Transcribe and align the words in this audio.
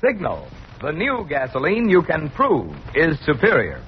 Signal, 0.00 0.46
the 0.82 0.92
new 0.92 1.26
gasoline 1.28 1.88
you 1.88 2.02
can 2.02 2.28
prove 2.30 2.74
is 2.94 3.18
superior. 3.24 3.82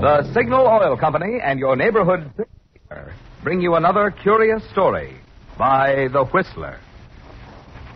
The 0.00 0.32
Signal 0.32 0.66
Oil 0.66 0.96
Company 0.96 1.38
and 1.42 1.58
your 1.58 1.76
neighborhood 1.76 2.30
bring 3.42 3.60
you 3.60 3.74
another 3.74 4.10
curious 4.10 4.62
story 4.70 5.16
by 5.58 6.08
The 6.12 6.24
Whistler. 6.24 6.80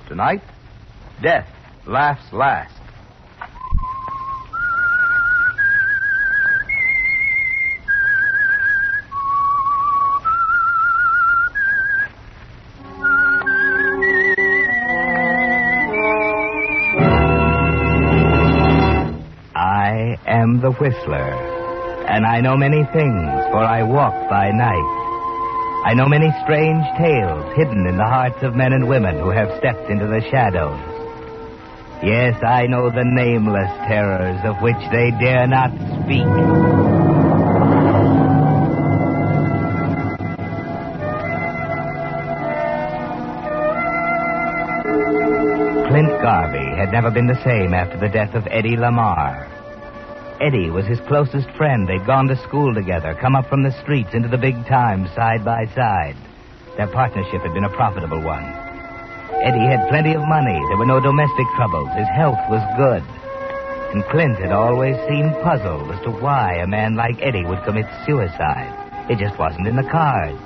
Tonight, 0.08 0.42
Death 1.22 1.48
Laughs 1.86 2.32
Last. 2.32 2.79
The 20.60 20.72
Whistler, 20.72 21.32
and 22.06 22.26
I 22.26 22.40
know 22.40 22.56
many 22.56 22.84
things, 22.92 23.30
for 23.50 23.58
I 23.58 23.82
walk 23.82 24.14
by 24.28 24.50
night. 24.50 24.96
I 25.86 25.94
know 25.94 26.06
many 26.06 26.30
strange 26.44 26.84
tales 26.98 27.56
hidden 27.56 27.86
in 27.86 27.96
the 27.96 28.04
hearts 28.04 28.42
of 28.42 28.54
men 28.54 28.74
and 28.74 28.86
women 28.86 29.18
who 29.18 29.30
have 29.30 29.48
stepped 29.58 29.88
into 29.88 30.06
the 30.06 30.20
shadows. 30.30 30.78
Yes, 32.02 32.42
I 32.42 32.66
know 32.66 32.90
the 32.90 33.04
nameless 33.04 33.70
terrors 33.88 34.40
of 34.44 34.60
which 34.60 34.76
they 34.92 35.10
dare 35.12 35.46
not 35.46 35.70
speak. 36.04 36.28
Clint 45.88 46.22
Garvey 46.22 46.76
had 46.76 46.92
never 46.92 47.10
been 47.10 47.26
the 47.26 47.42
same 47.42 47.72
after 47.72 47.98
the 47.98 48.08
death 48.08 48.34
of 48.34 48.46
Eddie 48.50 48.76
Lamar. 48.76 49.59
Eddie 50.40 50.70
was 50.70 50.86
his 50.86 51.00
closest 51.00 51.50
friend. 51.50 51.86
They'd 51.86 52.06
gone 52.06 52.26
to 52.28 52.42
school 52.48 52.74
together, 52.74 53.14
come 53.20 53.36
up 53.36 53.46
from 53.50 53.62
the 53.62 53.78
streets 53.82 54.14
into 54.14 54.28
the 54.28 54.38
big 54.38 54.54
time 54.66 55.06
side 55.14 55.44
by 55.44 55.66
side. 55.74 56.16
Their 56.78 56.86
partnership 56.86 57.42
had 57.42 57.52
been 57.52 57.64
a 57.64 57.76
profitable 57.76 58.22
one. 58.22 58.44
Eddie 59.44 59.68
had 59.68 59.88
plenty 59.90 60.14
of 60.14 60.22
money. 60.22 60.58
There 60.68 60.78
were 60.78 60.86
no 60.86 60.98
domestic 60.98 61.46
troubles. 61.56 61.90
His 61.94 62.08
health 62.08 62.40
was 62.48 62.64
good. 62.80 63.04
And 63.92 64.02
Clint 64.04 64.38
had 64.38 64.52
always 64.52 64.96
seemed 65.08 65.34
puzzled 65.42 65.90
as 65.90 66.00
to 66.04 66.10
why 66.10 66.54
a 66.54 66.66
man 66.66 66.96
like 66.96 67.20
Eddie 67.20 67.44
would 67.44 67.62
commit 67.64 67.86
suicide. 68.06 68.72
It 69.10 69.18
just 69.18 69.38
wasn't 69.38 69.66
in 69.66 69.76
the 69.76 69.82
cards. 69.82 70.40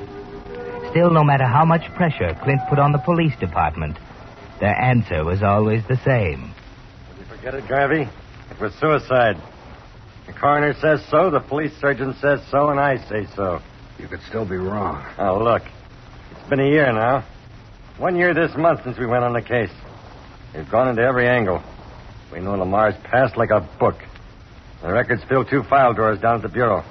Still, 0.91 1.11
no 1.11 1.23
matter 1.23 1.45
how 1.45 1.65
much 1.65 1.93
pressure 1.95 2.37
Clint 2.43 2.63
put 2.69 2.81
on 2.81 2.91
the 2.91 2.99
police 2.99 3.37
department, 3.39 3.97
their 4.59 4.75
answer 4.75 5.25
was 5.25 5.43
always 5.43 5.87
the 5.87 5.99
same. 6.05 6.51
Did 7.11 7.19
you 7.19 7.37
forget 7.37 7.55
it, 7.55 7.69
Garvey? 7.69 8.09
It 8.51 8.61
was 8.61 8.75
suicide. 8.75 9.37
The 10.27 10.33
coroner 10.33 10.75
says 10.81 11.01
so, 11.11 11.31
the 11.31 11.41
police 11.41 11.73
surgeon 11.81 12.15
says 12.21 12.41
so, 12.51 12.71
and 12.71 12.81
I 12.81 12.97
say 13.09 13.27
so. 13.37 13.61
You 13.99 14.09
could 14.09 14.21
still 14.29 14.45
be 14.49 14.57
wrong. 14.57 15.05
Oh, 15.19 15.43
look. 15.43 15.63
It's 16.31 16.49
been 16.49 16.61
a 16.61 16.69
year 16.69 16.93
now. 16.93 17.25
One 17.99 18.17
year 18.17 18.35
this 18.35 18.57
month 18.57 18.81
since 18.85 18.99
we 18.99 19.07
went 19.07 19.25
on 19.25 19.33
the 19.33 19.43
case. 19.43 19.71
We've 20.55 20.71
gone 20.71 20.89
into 20.89 21.03
every 21.03 21.29
angle. 21.29 21.63
We 22.33 22.41
know 22.41 22.55
Lamar's 22.55 22.95
past 23.05 23.37
like 23.37 23.51
a 23.51 23.61
book. 23.79 23.97
The 24.83 24.93
records 24.93 25.23
fill 25.29 25.45
two 25.45 25.63
file 25.63 25.95
drawers 25.95 26.21
down 26.21 26.37
at 26.37 26.43
the 26.43 26.49
bureau. 26.49 26.85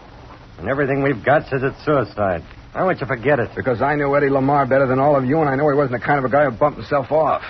And 0.58 0.70
everything 0.70 1.03
we've 1.03 1.23
got 1.23 1.47
says 1.47 1.62
it's 1.64 1.84
suicide. 1.84 2.44
Why 2.72 2.84
won't 2.84 3.02
you 3.02 3.08
forget 3.08 3.40
it? 3.40 3.50
Because 3.56 3.81
I 3.81 3.95
knew 3.95 4.16
Eddie 4.16 4.30
Lamar 4.30 4.66
better 4.66 4.88
than 4.88 5.00
all 5.00 5.16
of 5.16 5.25
you, 5.25 5.40
and 5.40 5.50
I 5.50 5.56
know 5.56 5.70
he 5.70 5.75
wasn't 5.75 6.00
the 6.00 6.06
kind 6.06 6.19
of 6.19 6.25
a 6.25 6.29
guy 6.29 6.46
who 6.46 6.52
bumped 6.52 6.79
himself 6.79 7.12
off. 7.12 7.44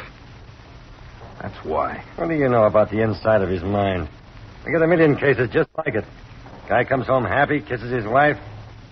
That's 1.41 1.55
why. 1.63 2.03
What 2.15 2.27
do 2.29 2.35
you 2.35 2.49
know 2.49 2.63
about 2.63 2.89
the 2.89 3.01
inside 3.01 3.41
of 3.41 3.49
his 3.49 3.63
mind? 3.63 4.09
We 4.65 4.71
got 4.71 4.81
a 4.81 4.87
million 4.87 5.17
cases 5.17 5.49
just 5.51 5.69
like 5.77 5.95
it. 5.95 6.05
Guy 6.69 6.85
comes 6.85 7.05
home 7.07 7.25
happy, 7.25 7.59
kisses 7.59 7.91
his 7.91 8.05
wife, 8.05 8.37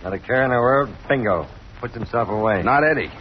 not 0.03 0.13
a 0.13 0.19
care 0.19 0.43
in 0.43 0.51
the 0.51 0.57
world, 0.57 0.89
bingo, 1.07 1.47
puts 1.79 1.93
himself 1.93 2.27
away. 2.29 2.61
Not 2.63 2.83
Eddie. 2.83 3.11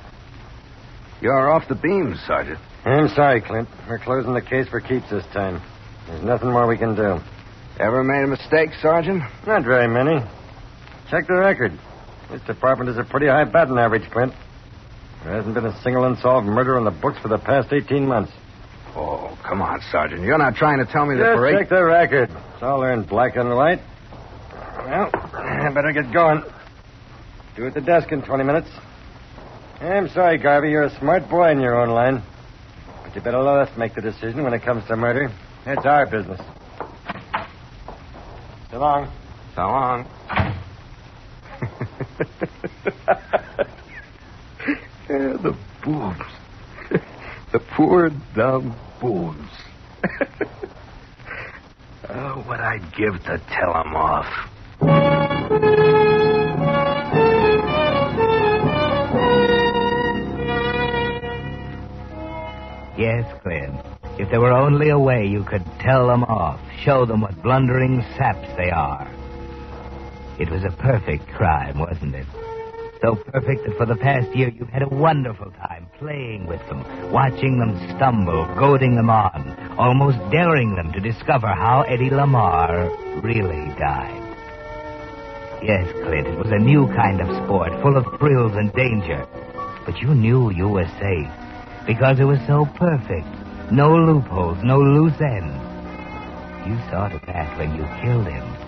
You're 1.21 1.51
off 1.51 1.69
the 1.69 1.75
beam, 1.75 2.17
Sergeant. 2.27 2.59
I'm 2.85 3.09
sorry, 3.09 3.41
Clint. 3.43 3.69
We're 3.89 3.99
closing 3.99 4.33
the 4.33 4.43
case 4.43 4.67
for 4.69 4.81
keeps 4.81 5.11
this 5.11 5.25
time. 5.33 5.63
There's 6.07 6.25
nothing 6.25 6.51
more 6.51 6.67
we 6.67 6.79
can 6.79 6.97
do. 6.97 7.21
Ever 7.79 8.03
made 8.03 8.25
a 8.25 8.27
mistake, 8.27 8.71
Sergeant? 8.81 9.23
Not 9.47 9.65
very 9.65 9.87
many. 9.87 10.25
Check 11.11 11.27
the 11.29 11.35
record. 11.35 11.79
This 12.31 12.43
department 12.43 12.91
is 12.91 12.99
a 12.99 13.05
pretty 13.05 13.27
high 13.27 13.45
batting 13.45 13.79
average, 13.79 14.11
Clint. 14.11 14.33
There 15.23 15.35
hasn't 15.35 15.55
been 15.55 15.67
a 15.67 15.83
single 15.83 16.05
unsolved 16.05 16.47
murder 16.47 16.79
in 16.79 16.85
the 16.85 16.91
books 16.91 17.19
for 17.19 17.29
the 17.29 17.39
past 17.39 17.73
18 17.73 18.07
months. 18.07 18.33
Oh, 18.97 19.39
come 19.47 19.63
on, 19.63 19.81
Sergeant. 19.93 20.23
You're 20.23 20.39
not 20.39 20.57
trying 20.57 20.85
to 20.85 20.91
tell 20.91 21.07
me 21.07 21.17
that 21.17 21.35
Just 21.35 21.45
eight... 21.45 21.59
check 21.59 21.69
the 21.69 21.85
record. 21.85 22.31
It's 22.55 22.63
all 22.63 22.81
there 22.81 22.93
in 22.93 23.05
black 23.05 23.37
and 23.37 23.55
white. 23.55 23.81
Well, 24.53 25.11
I 25.15 25.71
better 25.73 25.93
get 25.93 26.13
going. 26.13 26.43
Do 27.57 27.67
at 27.67 27.75
the 27.75 27.81
desk 27.81 28.11
in 28.11 28.23
20 28.23 28.45
minutes. 28.45 28.69
I'm 29.81 30.09
sorry, 30.09 30.39
Garvey. 30.39 30.71
You're 30.71 30.85
a 30.85 30.99
smart 30.99 31.29
boy 31.29 31.51
in 31.51 31.61
your 31.61 31.81
own 31.81 31.91
line. 31.91 32.23
But 33.05 33.15
you 33.15 33.21
better 33.23 33.39
let 33.39 33.69
us 33.69 33.77
make 33.79 33.95
the 33.95 34.01
decision 34.01 34.43
when 34.43 34.55
it 34.55 34.63
comes 34.63 34.87
to 34.89 34.97
murder. 34.97 35.31
It's 35.67 35.87
our 35.87 36.07
business. 36.07 36.41
So 38.71 38.79
long. 38.79 39.11
So 39.55 39.63
long. 39.63 40.07
yeah, 45.09 45.37
the 45.43 45.57
boobs. 45.85 46.40
The 47.53 47.61
poor, 47.77 48.11
dumb 48.11 48.81
boobs. 49.01 49.51
oh, 52.11 52.43
what 52.47 52.61
I'd 52.61 52.93
give 52.97 53.15
to 53.25 53.39
tell 53.61 53.77
'em 53.81 53.97
off. 53.97 54.27
Yes, 62.99 63.25
Clint. 63.43 63.81
If 64.19 64.29
there 64.31 64.41
were 64.41 64.53
only 64.53 64.91
a 64.91 64.99
way 64.99 65.25
you 65.27 65.45
could 65.51 65.65
tell 65.87 66.07
them 66.09 66.25
off, 66.25 66.61
show 66.85 67.07
them 67.07 67.23
what 67.23 67.43
blundering 67.43 68.05
saps 68.19 68.49
they 68.59 68.71
are. 68.71 69.15
It 70.39 70.51
was 70.51 70.63
a 70.65 70.83
perfect 70.83 71.29
crime, 71.37 71.79
wasn't 71.79 72.15
it? 72.17 72.27
So 73.03 73.17
perfect 73.17 73.65
that 73.65 73.77
for 73.77 73.87
the 73.87 73.97
past 73.97 74.29
year 74.37 74.51
you've 74.51 74.69
had 74.69 74.83
a 74.83 74.89
wonderful 74.89 75.51
time 75.53 75.87
playing 75.99 76.47
with 76.47 76.61
them, 76.69 76.85
watching 77.11 77.59
them 77.59 77.73
stumble, 77.97 78.47
goading 78.59 78.95
them 78.95 79.09
on, 79.09 79.57
almost 79.79 80.19
daring 80.31 80.77
them 80.77 80.93
to 80.93 81.01
discover 81.01 81.49
how 81.49 81.83
Eddie 81.89 82.11
Lamar 82.11 82.91
really 83.23 83.73
died. 83.79 84.21
Yes, 85.63 85.89
Clint, 86.05 86.27
it 86.27 86.39
was 86.39 86.53
a 86.53 86.59
new 86.59 86.87
kind 86.89 87.21
of 87.21 87.29
sport, 87.45 87.73
full 87.83 87.97
of 87.97 88.05
thrills 88.19 88.53
and 88.57 88.73
danger. 88.75 89.27
But 89.87 89.97
you 89.99 90.15
knew 90.15 90.51
you 90.51 90.69
were 90.69 90.89
safe 91.01 91.33
because 91.87 92.21
it 92.21 92.25
was 92.25 92.39
so 92.47 92.67
perfect. 92.77 93.29
No 93.73 93.97
loopholes, 93.97 94.59
no 94.63 94.79
loose 94.79 95.21
ends. 95.21 95.57
You 96.69 96.77
saw 96.91 97.09
to 97.09 97.21
that 97.27 97.57
when 97.57 97.75
you 97.77 97.85
killed 98.03 98.27
him. 98.27 98.60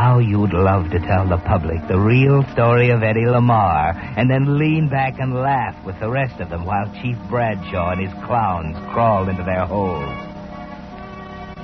How 0.00 0.18
you'd 0.18 0.54
love 0.54 0.88
to 0.92 0.98
tell 0.98 1.28
the 1.28 1.36
public 1.36 1.86
the 1.86 2.00
real 2.00 2.42
story 2.54 2.88
of 2.88 3.02
Eddie 3.02 3.26
Lamar 3.26 3.90
and 4.16 4.30
then 4.30 4.56
lean 4.56 4.88
back 4.88 5.20
and 5.20 5.34
laugh 5.34 5.76
with 5.84 6.00
the 6.00 6.08
rest 6.08 6.40
of 6.40 6.48
them 6.48 6.64
while 6.64 6.90
Chief 7.02 7.18
Bradshaw 7.28 7.90
and 7.90 8.00
his 8.00 8.24
clowns 8.24 8.78
crawled 8.94 9.28
into 9.28 9.42
their 9.42 9.66
holes. 9.66 10.08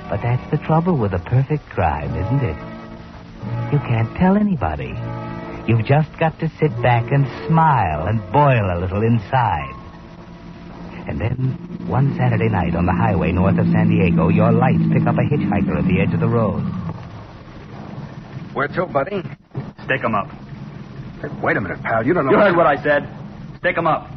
But 0.07 0.21
that's 0.21 0.51
the 0.51 0.59
trouble 0.59 0.95
with 0.97 1.13
a 1.13 1.19
perfect 1.25 1.67
crime, 1.69 2.13
isn't 2.13 2.43
it? 2.45 3.73
You 3.73 3.79
can't 3.79 4.15
tell 4.17 4.37
anybody. 4.37 4.93
You've 5.67 5.87
just 5.87 6.15
got 6.19 6.37
to 6.39 6.47
sit 6.59 6.79
back 6.79 7.11
and 7.11 7.25
smile 7.47 8.05
and 8.05 8.21
boil 8.31 8.69
a 8.69 8.77
little 8.77 9.01
inside. 9.01 9.73
And 11.09 11.19
then, 11.19 11.87
one 11.87 12.15
Saturday 12.15 12.49
night 12.49 12.75
on 12.75 12.85
the 12.85 12.93
highway 12.93 13.31
north 13.31 13.57
of 13.57 13.65
San 13.71 13.89
Diego, 13.89 14.29
your 14.29 14.51
lights 14.51 14.85
pick 14.93 15.07
up 15.07 15.15
a 15.17 15.25
hitchhiker 15.25 15.79
at 15.79 15.87
the 15.87 16.01
edge 16.01 16.13
of 16.13 16.19
the 16.19 16.29
road. 16.29 16.61
Where 18.57 18.67
to, 18.69 18.87
buddy? 18.87 19.21
Stick 19.85 20.03
'em 20.03 20.15
up. 20.15 20.31
Hey, 21.21 21.27
wait 21.43 21.57
a 21.57 21.61
minute, 21.61 21.79
pal. 21.83 22.03
You 22.03 22.15
don't 22.15 22.25
know. 22.25 22.31
You 22.31 22.39
heard 22.39 22.57
what 22.57 22.65
I 22.65 22.81
said. 22.81 23.07
Stick 23.59 23.77
'em 23.77 23.85
up. 23.85 24.09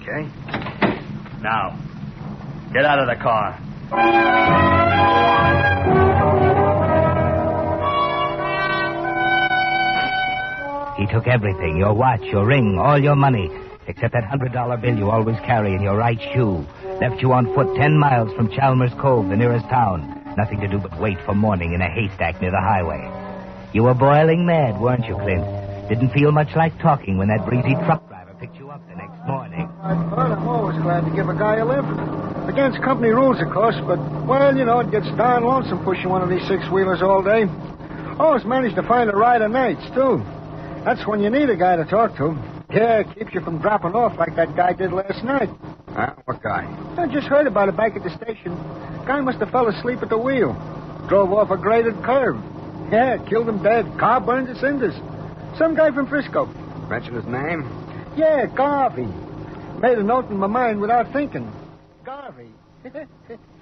Okay. 0.00 0.26
Now, 1.42 1.76
get 2.72 2.86
out 2.86 3.00
of 3.00 3.06
the 3.06 3.16
car. 3.16 3.52
He 10.96 11.06
took 11.12 11.28
everything 11.28 11.76
your 11.76 11.92
watch, 11.92 12.22
your 12.22 12.46
ring, 12.46 12.78
all 12.78 12.98
your 12.98 13.14
money, 13.14 13.50
except 13.88 14.14
that 14.14 14.24
hundred 14.24 14.54
dollar 14.54 14.78
bill 14.78 14.96
you 14.96 15.10
always 15.10 15.36
carry 15.40 15.74
in 15.74 15.82
your 15.82 15.98
right 15.98 16.18
shoe. 16.32 16.64
Left 16.98 17.20
you 17.20 17.34
on 17.34 17.54
foot 17.54 17.76
ten 17.76 17.98
miles 17.98 18.32
from 18.32 18.50
Chalmers 18.50 18.94
Cove, 18.94 19.28
the 19.28 19.36
nearest 19.36 19.68
town. 19.68 20.17
Nothing 20.38 20.60
to 20.60 20.68
do 20.68 20.78
but 20.78 20.96
wait 21.00 21.18
for 21.26 21.34
morning 21.34 21.72
in 21.72 21.82
a 21.82 21.90
haystack 21.90 22.40
near 22.40 22.52
the 22.52 22.60
highway. 22.60 23.02
You 23.72 23.82
were 23.82 23.92
boiling 23.92 24.46
mad, 24.46 24.80
weren't 24.80 25.04
you, 25.04 25.16
Clint? 25.16 25.42
Didn't 25.88 26.10
feel 26.10 26.30
much 26.30 26.54
like 26.54 26.78
talking 26.78 27.18
when 27.18 27.26
that 27.26 27.44
breezy 27.44 27.74
truck 27.84 28.06
driver 28.06 28.36
picked 28.38 28.54
you 28.54 28.70
up 28.70 28.80
the 28.88 28.94
next 28.94 29.18
morning. 29.26 29.68
I 29.82 29.98
thought 30.08 30.30
I'm 30.30 30.46
always 30.46 30.78
glad 30.78 31.04
to 31.06 31.10
give 31.10 31.28
a 31.28 31.34
guy 31.34 31.56
a 31.56 31.66
lift. 31.66 31.90
Against 32.48 32.80
company 32.82 33.10
rules, 33.10 33.42
of 33.42 33.50
course, 33.50 33.74
but, 33.84 33.98
well, 34.30 34.56
you 34.56 34.64
know, 34.64 34.78
it 34.78 34.92
gets 34.92 35.10
darn 35.18 35.42
lonesome 35.42 35.82
pushing 35.82 36.08
one 36.08 36.22
of 36.22 36.30
these 36.30 36.46
six 36.46 36.62
wheelers 36.70 37.02
all 37.02 37.20
day. 37.20 37.50
Always 38.20 38.44
manage 38.44 38.76
to 38.76 38.84
find 38.84 39.10
a 39.10 39.16
ride 39.16 39.42
of 39.42 39.50
nights, 39.50 39.82
too. 39.92 40.22
That's 40.84 41.04
when 41.04 41.20
you 41.20 41.30
need 41.30 41.50
a 41.50 41.56
guy 41.56 41.74
to 41.74 41.84
talk 41.84 42.16
to. 42.18 42.38
Yeah, 42.70 43.02
keeps 43.02 43.34
you 43.34 43.40
from 43.40 43.58
dropping 43.58 43.98
off 43.98 44.16
like 44.16 44.36
that 44.36 44.54
guy 44.54 44.72
did 44.72 44.92
last 44.92 45.24
night. 45.24 45.50
Huh? 45.98 46.14
What 46.26 46.40
guy? 46.44 46.62
I 46.96 47.12
just 47.12 47.26
heard 47.26 47.48
about 47.48 47.68
it 47.68 47.76
back 47.76 47.96
at 47.96 48.04
the 48.04 48.10
station. 48.10 48.54
Guy 49.04 49.20
must 49.20 49.40
have 49.40 49.50
fell 49.50 49.66
asleep 49.66 49.98
at 50.00 50.08
the 50.08 50.16
wheel. 50.16 50.52
Drove 51.08 51.32
off 51.32 51.50
a 51.50 51.56
graded 51.56 52.04
curve. 52.04 52.36
Yeah, 52.92 53.16
killed 53.28 53.48
him 53.48 53.60
dead. 53.64 53.84
Car 53.98 54.20
burned 54.20 54.46
to 54.46 54.54
cinders. 54.60 54.94
Some 55.58 55.74
guy 55.74 55.90
from 55.90 56.06
Frisco. 56.06 56.46
Mention 56.88 57.14
his 57.14 57.24
name? 57.24 57.66
Yeah, 58.16 58.46
Garvey. 58.46 59.08
Made 59.80 59.98
a 59.98 60.02
note 60.04 60.30
in 60.30 60.36
my 60.36 60.46
mind 60.46 60.80
without 60.80 61.12
thinking. 61.12 61.50
Garvey. 62.04 62.50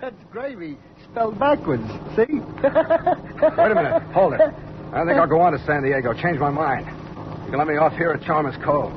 That's 0.03 0.23
gravy 0.31 0.77
spelled 1.11 1.39
backwards. 1.39 1.89
See? 2.17 2.27
Wait 2.29 3.73
a 3.73 3.75
minute. 3.75 4.03
Hold 4.13 4.35
it. 4.35 4.43
I 4.93 5.07
think 5.07 5.17
I'll 5.17 5.27
go 5.27 5.41
on 5.41 5.53
to 5.53 5.65
San 5.65 5.83
Diego. 5.83 6.13
Change 6.13 6.39
my 6.39 6.51
mind. 6.51 6.85
You 7.47 7.51
can 7.53 7.59
let 7.59 7.67
me 7.67 7.79
off 7.79 7.95
here 7.95 8.13
at 8.13 8.23
Chalmers 8.23 8.57
Cove. 8.63 8.93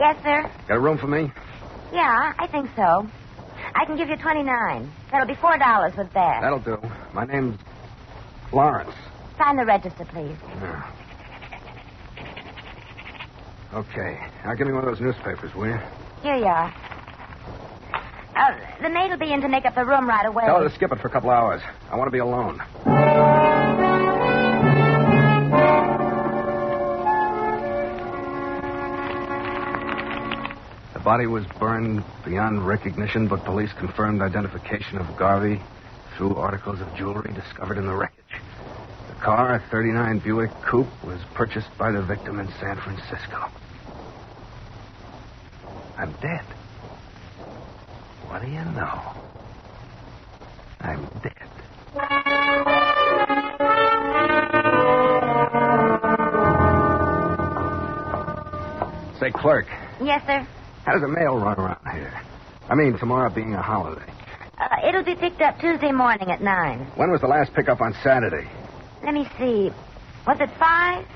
Yes, 0.00 0.16
sir. 0.22 0.50
Got 0.66 0.76
a 0.76 0.80
room 0.80 0.96
for 0.96 1.06
me? 1.08 1.30
Yeah, 1.92 2.32
I 2.38 2.46
think 2.46 2.70
so. 2.74 3.06
I 3.74 3.84
can 3.84 3.96
give 3.98 4.08
you 4.08 4.16
29. 4.16 4.92
That'll 5.12 5.26
be 5.26 5.34
$4 5.34 5.98
with 5.98 6.12
that. 6.14 6.40
That'll 6.40 6.58
do. 6.58 6.78
My 7.12 7.26
name's 7.26 7.58
Lawrence. 8.52 8.94
Sign 9.38 9.56
the 9.56 9.66
register, 9.66 10.06
please. 10.06 10.36
Yeah. 10.62 10.92
Okay. 13.74 14.18
Now 14.44 14.54
give 14.54 14.66
me 14.66 14.72
one 14.72 14.88
of 14.88 14.90
those 14.90 15.00
newspapers, 15.00 15.54
will 15.54 15.66
you? 15.66 15.78
Here 16.22 16.36
you 16.36 16.46
are. 16.46 16.74
Uh, 18.34 18.50
the 18.82 18.88
maid 18.88 19.10
will 19.10 19.18
be 19.18 19.32
in 19.32 19.42
to 19.42 19.48
make 19.48 19.66
up 19.66 19.74
the 19.74 19.84
room 19.84 20.08
right 20.08 20.24
away. 20.24 20.44
Tell 20.46 20.62
her 20.62 20.68
to 20.68 20.74
skip 20.74 20.92
it 20.92 20.98
for 21.00 21.08
a 21.08 21.10
couple 21.10 21.28
hours. 21.30 21.60
I 21.92 21.96
want 21.96 22.06
to 22.06 22.12
be 22.12 22.18
alone. 22.20 22.58
The 31.00 31.04
body 31.04 31.26
was 31.26 31.46
burned 31.58 32.04
beyond 32.26 32.66
recognition, 32.66 33.26
but 33.26 33.42
police 33.42 33.72
confirmed 33.78 34.20
identification 34.20 34.98
of 34.98 35.16
Garvey 35.16 35.58
through 36.14 36.36
articles 36.36 36.82
of 36.82 36.94
jewelry 36.94 37.32
discovered 37.32 37.78
in 37.78 37.86
the 37.86 37.94
wreckage. 37.94 38.36
The 39.08 39.14
car, 39.14 39.54
a 39.54 39.60
39 39.70 40.18
Buick 40.18 40.50
Coupe, 40.60 40.92
was 41.06 41.18
purchased 41.32 41.70
by 41.78 41.90
the 41.90 42.02
victim 42.02 42.38
in 42.38 42.52
San 42.60 42.76
Francisco. 42.76 43.48
I'm 45.96 46.12
dead. 46.20 46.44
What 48.28 48.42
do 48.42 48.48
you 48.48 48.62
know? 48.62 49.00
I'm 50.82 51.08
dead. 51.22 51.32
Say, 59.18 59.30
clerk, 59.30 59.66
Yes, 60.02 60.22
sir. 60.26 60.46
How 60.90 60.98
does 60.98 61.02
the 61.06 61.20
mail 61.22 61.36
run 61.38 61.54
around 61.56 61.86
here? 61.94 62.12
I 62.68 62.74
mean, 62.74 62.98
tomorrow 62.98 63.30
being 63.30 63.54
a 63.54 63.62
holiday. 63.62 64.12
Uh, 64.58 64.88
it'll 64.88 65.04
be 65.04 65.14
picked 65.14 65.40
up 65.40 65.60
Tuesday 65.60 65.92
morning 65.92 66.32
at 66.32 66.42
9. 66.42 66.78
When 66.96 67.12
was 67.12 67.20
the 67.20 67.28
last 67.28 67.54
pickup 67.54 67.80
on 67.80 67.94
Saturday? 68.02 68.50
Let 69.04 69.14
me 69.14 69.22
see. 69.38 69.70
Was 70.26 70.38
it 70.40 70.50
5? 70.58 71.06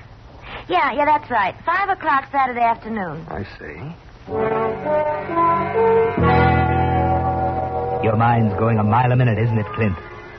Yeah, 0.68 0.92
yeah, 0.92 1.04
that's 1.04 1.28
right. 1.28 1.56
5 1.66 1.88
o'clock 1.88 2.30
Saturday 2.30 2.62
afternoon. 2.62 3.26
I 3.26 3.42
see. 3.58 3.82
Your 8.06 8.14
mind's 8.14 8.54
going 8.54 8.78
a 8.78 8.84
mile 8.84 9.10
a 9.10 9.16
minute, 9.16 9.40
isn't 9.40 9.58
it, 9.58 9.66
Clint? 9.74 9.98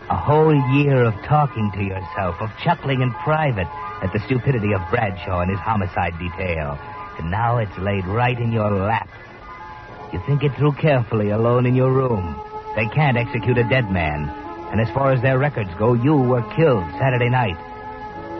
A 0.09 0.15
whole 0.15 0.55
year 0.79 1.03
of 1.03 1.13
talking 1.27 1.71
to 1.75 1.83
yourself, 1.83 2.39
of 2.39 2.49
chuckling 2.63 3.01
in 3.01 3.11
private 3.25 3.67
at 4.01 4.13
the 4.13 4.19
stupidity 4.27 4.71
of 4.71 4.79
Bradshaw 4.89 5.41
and 5.41 5.51
his 5.51 5.59
homicide 5.59 6.17
detail. 6.19 6.79
And 7.19 7.29
now 7.29 7.57
it's 7.57 7.77
laid 7.77 8.05
right 8.07 8.39
in 8.39 8.53
your 8.53 8.71
lap. 8.71 9.09
You 10.13 10.21
think 10.25 10.43
it 10.43 10.51
through 10.57 10.73
carefully 10.73 11.29
alone 11.31 11.65
in 11.65 11.75
your 11.75 11.91
room. 11.91 12.35
They 12.75 12.87
can't 12.87 13.17
execute 13.17 13.57
a 13.57 13.67
dead 13.67 13.91
man. 13.91 14.29
And 14.71 14.81
as 14.81 14.89
far 14.93 15.11
as 15.11 15.21
their 15.21 15.37
records 15.37 15.69
go, 15.77 15.93
you 15.93 16.15
were 16.15 16.43
killed 16.55 16.83
Saturday 16.99 17.29
night. 17.29 17.57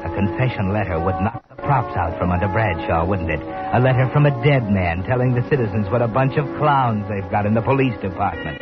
A 0.06 0.14
confession 0.14 0.72
letter 0.72 1.00
would 1.00 1.16
knock 1.22 1.48
the 1.50 1.56
props 1.56 1.96
out 1.98 2.18
from 2.20 2.32
under 2.32 2.48
Bradshaw, 2.48 3.06
wouldn't 3.06 3.30
it? 3.30 3.42
A 3.42 3.80
letter 3.80 4.10
from 4.14 4.26
a 4.26 4.44
dead 4.44 4.70
man 4.70 5.04
telling 5.04 5.34
the 5.34 5.48
citizens 5.50 5.90
what 5.90 6.02
a 6.02 6.08
bunch 6.08 6.38
of 6.38 6.46
clowns 6.58 7.08
they've 7.10 7.30
got 7.32 7.46
in 7.46 7.54
the 7.54 7.62
police 7.62 8.00
department. 8.02 8.62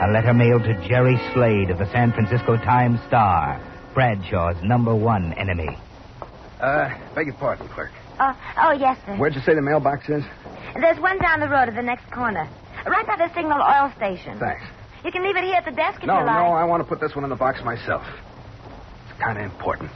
A 0.00 0.10
letter 0.10 0.32
mailed 0.32 0.62
to 0.64 0.88
Jerry 0.88 1.20
Slade 1.34 1.70
of 1.70 1.78
the 1.78 1.90
San 1.92 2.12
Francisco 2.12 2.56
Times 2.56 2.98
Star, 3.06 3.60
Bradshaw's 3.92 4.56
number 4.62 4.94
one 4.94 5.34
enemy. 5.34 5.76
Uh, 6.60 6.88
beg 7.14 7.26
your 7.26 7.34
pardon, 7.36 7.68
clerk. 7.68 7.90
Oh, 8.18 8.36
oh, 8.58 8.72
yes, 8.72 8.98
sir. 9.04 9.16
Where'd 9.16 9.34
you 9.34 9.40
say 9.42 9.54
the 9.54 9.62
mailbox 9.62 10.08
is? 10.08 10.24
There's 10.74 10.98
one 11.00 11.18
down 11.18 11.40
the 11.40 11.48
road 11.48 11.68
at 11.68 11.74
the 11.74 11.82
next 11.82 12.10
corner. 12.12 12.48
Right 12.86 13.06
by 13.06 13.16
the 13.16 13.28
Signal 13.34 13.60
Oil 13.60 13.92
Station. 13.96 14.38
Thanks. 14.38 14.62
You 15.04 15.10
can 15.10 15.22
leave 15.22 15.36
it 15.36 15.44
here 15.44 15.56
at 15.56 15.64
the 15.64 15.72
desk 15.72 16.00
if 16.00 16.06
No, 16.06 16.20
you 16.20 16.26
like. 16.26 16.36
no, 16.36 16.52
I 16.52 16.64
want 16.64 16.82
to 16.82 16.88
put 16.88 17.00
this 17.00 17.14
one 17.14 17.24
in 17.24 17.30
the 17.30 17.36
box 17.36 17.60
myself. 17.64 18.02
It's 19.10 19.18
kind 19.20 19.38
of 19.38 19.44
important. 19.44 19.90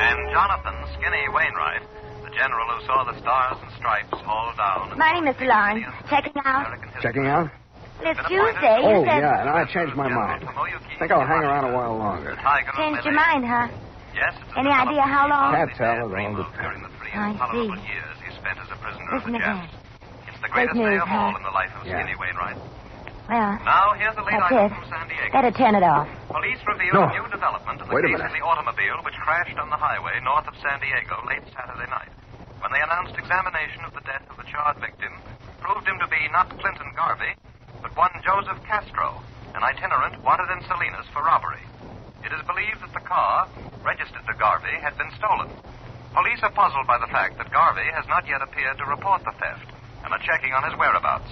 And 0.00 0.18
Jonathan 0.32 0.76
Skinny 0.96 1.24
Wainwright, 1.32 1.82
the 2.24 2.30
general 2.34 2.66
who 2.72 2.86
saw 2.86 3.04
the 3.04 3.18
stars 3.20 3.56
and 3.62 3.70
stripes 3.76 4.10
fall 4.24 4.52
down. 4.56 4.98
Morning, 4.98 5.24
Mr. 5.32 5.46
Lawrence. 5.46 5.84
Checking 6.08 6.32
out? 6.44 6.66
Checking 7.02 7.26
out? 7.26 7.50
It's 8.02 8.20
Tuesday. 8.28 8.80
You 8.80 8.96
Oh, 9.00 9.04
said... 9.04 9.20
yeah, 9.20 9.40
and 9.44 9.50
I 9.50 9.64
changed 9.66 9.94
my 9.96 10.08
mind. 10.08 10.48
Think 10.98 11.12
I'll 11.12 11.26
hang 11.26 11.42
around 11.44 11.64
a 11.70 11.74
while 11.76 11.96
longer. 11.96 12.36
Changed 12.76 13.04
your 13.04 13.14
mind, 13.14 13.44
huh? 13.44 13.68
Yes. 14.14 14.34
it's 14.40 14.56
Any 14.56 14.70
idea 14.70 15.02
how 15.02 15.28
long? 15.28 15.54
Can't 15.54 15.70
tell. 15.76 15.94
It 15.94 16.00
all 16.02 16.08
During 16.08 16.34
depends. 16.36 16.82
the 16.82 16.90
three 16.98 17.12
I 17.14 17.30
intolerable 17.30 17.76
see. 17.78 17.86
years 17.88 18.16
he 18.26 18.30
spent 18.36 18.58
as 18.58 18.68
a 18.72 18.76
prisoner 18.82 19.06
Isn't 19.16 19.28
of 19.28 19.32
the 19.32 19.38
Japs. 19.38 19.70
that? 19.70 20.28
It's 20.28 20.40
the 20.42 20.48
Great 20.50 20.68
greatest 20.72 20.76
day 20.82 20.90
news, 20.98 21.02
of 21.02 21.08
all 21.14 21.30
huh? 21.30 21.38
in 21.38 21.44
the 21.46 21.54
life 21.54 21.72
of 21.78 21.82
Yeah. 21.86 22.02
Skinny 22.02 22.16
Wainwright. 22.18 22.58
Well, 23.30 23.52
Now, 23.62 23.94
here's 23.94 24.16
a 24.18 24.24
late 24.26 24.34
that's 24.34 24.50
item 24.50 24.66
it. 24.66 24.74
from 24.74 24.84
San 24.90 25.06
Diego. 25.06 25.30
Better 25.30 25.52
turn 25.54 25.74
it 25.78 25.86
off. 25.86 26.08
Police 26.34 26.58
reveal 26.66 26.94
No. 26.98 27.02
a 27.06 27.12
new 27.14 27.26
development 27.30 27.78
in 27.80 27.86
the 27.86 27.94
Wait 27.94 28.02
case 28.02 28.18
minute. 28.18 28.26
of 28.26 28.32
the 28.34 28.42
automobile 28.42 28.98
which 29.06 29.14
crashed 29.22 29.56
on 29.62 29.70
the 29.70 29.78
highway 29.78 30.18
north 30.26 30.48
of 30.50 30.54
San 30.58 30.80
Diego 30.82 31.14
late 31.30 31.46
Saturday 31.54 31.86
night. 31.88 32.10
When 32.58 32.72
they 32.74 32.82
announced 32.82 33.14
examination 33.16 33.86
of 33.86 33.94
the 33.94 34.02
death 34.02 34.26
of 34.28 34.36
the 34.36 34.44
charred 34.50 34.82
victim, 34.82 35.14
proved 35.62 35.86
him 35.86 36.02
to 36.02 36.08
be 36.10 36.18
not 36.34 36.50
Clinton 36.58 36.90
Garvey, 36.98 37.32
but 37.82 37.96
one 37.96 38.12
Joseph 38.24 38.58
Castro, 38.66 39.20
an 39.54 39.62
itinerant 39.62 40.22
wanted 40.22 40.48
in 40.52 40.60
Salinas 40.68 41.06
for 41.12 41.22
robbery. 41.24 41.62
It 42.24 42.32
is 42.32 42.42
believed 42.46 42.80
that 42.84 42.92
the 42.92 43.04
car, 43.06 43.48
registered 43.82 44.24
to 44.28 44.34
Garvey, 44.38 44.76
had 44.80 44.96
been 44.98 45.10
stolen. 45.18 45.48
Police 46.12 46.40
are 46.42 46.52
puzzled 46.52 46.86
by 46.86 46.98
the 46.98 47.06
fact 47.08 47.38
that 47.38 47.50
Garvey 47.52 47.86
has 47.94 48.04
not 48.08 48.26
yet 48.28 48.42
appeared 48.42 48.76
to 48.78 48.84
report 48.86 49.22
the 49.24 49.32
theft 49.40 49.66
and 50.04 50.12
are 50.12 50.22
checking 50.26 50.52
on 50.52 50.64
his 50.68 50.76
whereabouts. 50.78 51.30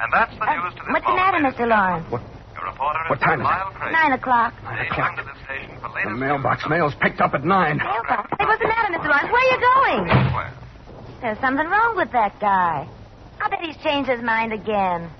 And 0.00 0.08
that's 0.12 0.32
the 0.38 0.48
Uh, 0.48 0.54
news 0.56 0.74
to 0.74 0.82
this 0.82 0.92
what's 0.96 1.06
the 1.06 1.14
matter, 1.14 1.38
Mr. 1.44 1.68
Lawrence? 1.68 2.08
What? 2.10 2.20
gentlemen. 2.24 2.38
Your 2.56 2.64
reporter 2.72 2.98
What 3.08 3.18
is 3.18 3.24
time 3.24 3.40
is 3.40 3.46
it? 3.46 3.50
Lyle 3.50 3.70
Craig. 3.76 3.92
Nine 3.92 4.12
o'clock. 4.12 4.52
Nine 4.64 4.76
Stay 4.76 4.86
o'clock. 4.88 5.06
tuned 5.14 5.18
to 5.18 5.24
this 5.32 5.40
station 5.44 5.70
for 5.80 5.88
The 5.88 5.94
latest 5.94 6.16
mailbox 6.18 6.68
mail's 6.68 6.94
picked 7.00 7.20
up 7.20 7.32
at 7.34 7.44
nine. 7.44 7.76
Mailbox. 7.78 8.28
Hey, 8.38 8.44
what's 8.46 8.60
the 8.62 8.68
matter, 8.68 8.90
Mr. 8.96 9.08
Lawrence? 9.08 9.30
Where 9.30 9.40
are 9.44 9.50
you 9.52 9.60
going? 9.60 10.02
Where? 10.34 10.52
There's 11.20 11.38
something 11.40 11.66
wrong 11.68 11.96
with 11.96 12.10
that 12.12 12.40
guy. 12.40 12.88
I 13.42 13.48
bet 13.48 13.60
he's 13.60 13.76
changed 13.78 14.10
his 14.10 14.22
mind 14.22 14.52
again. 14.52 15.10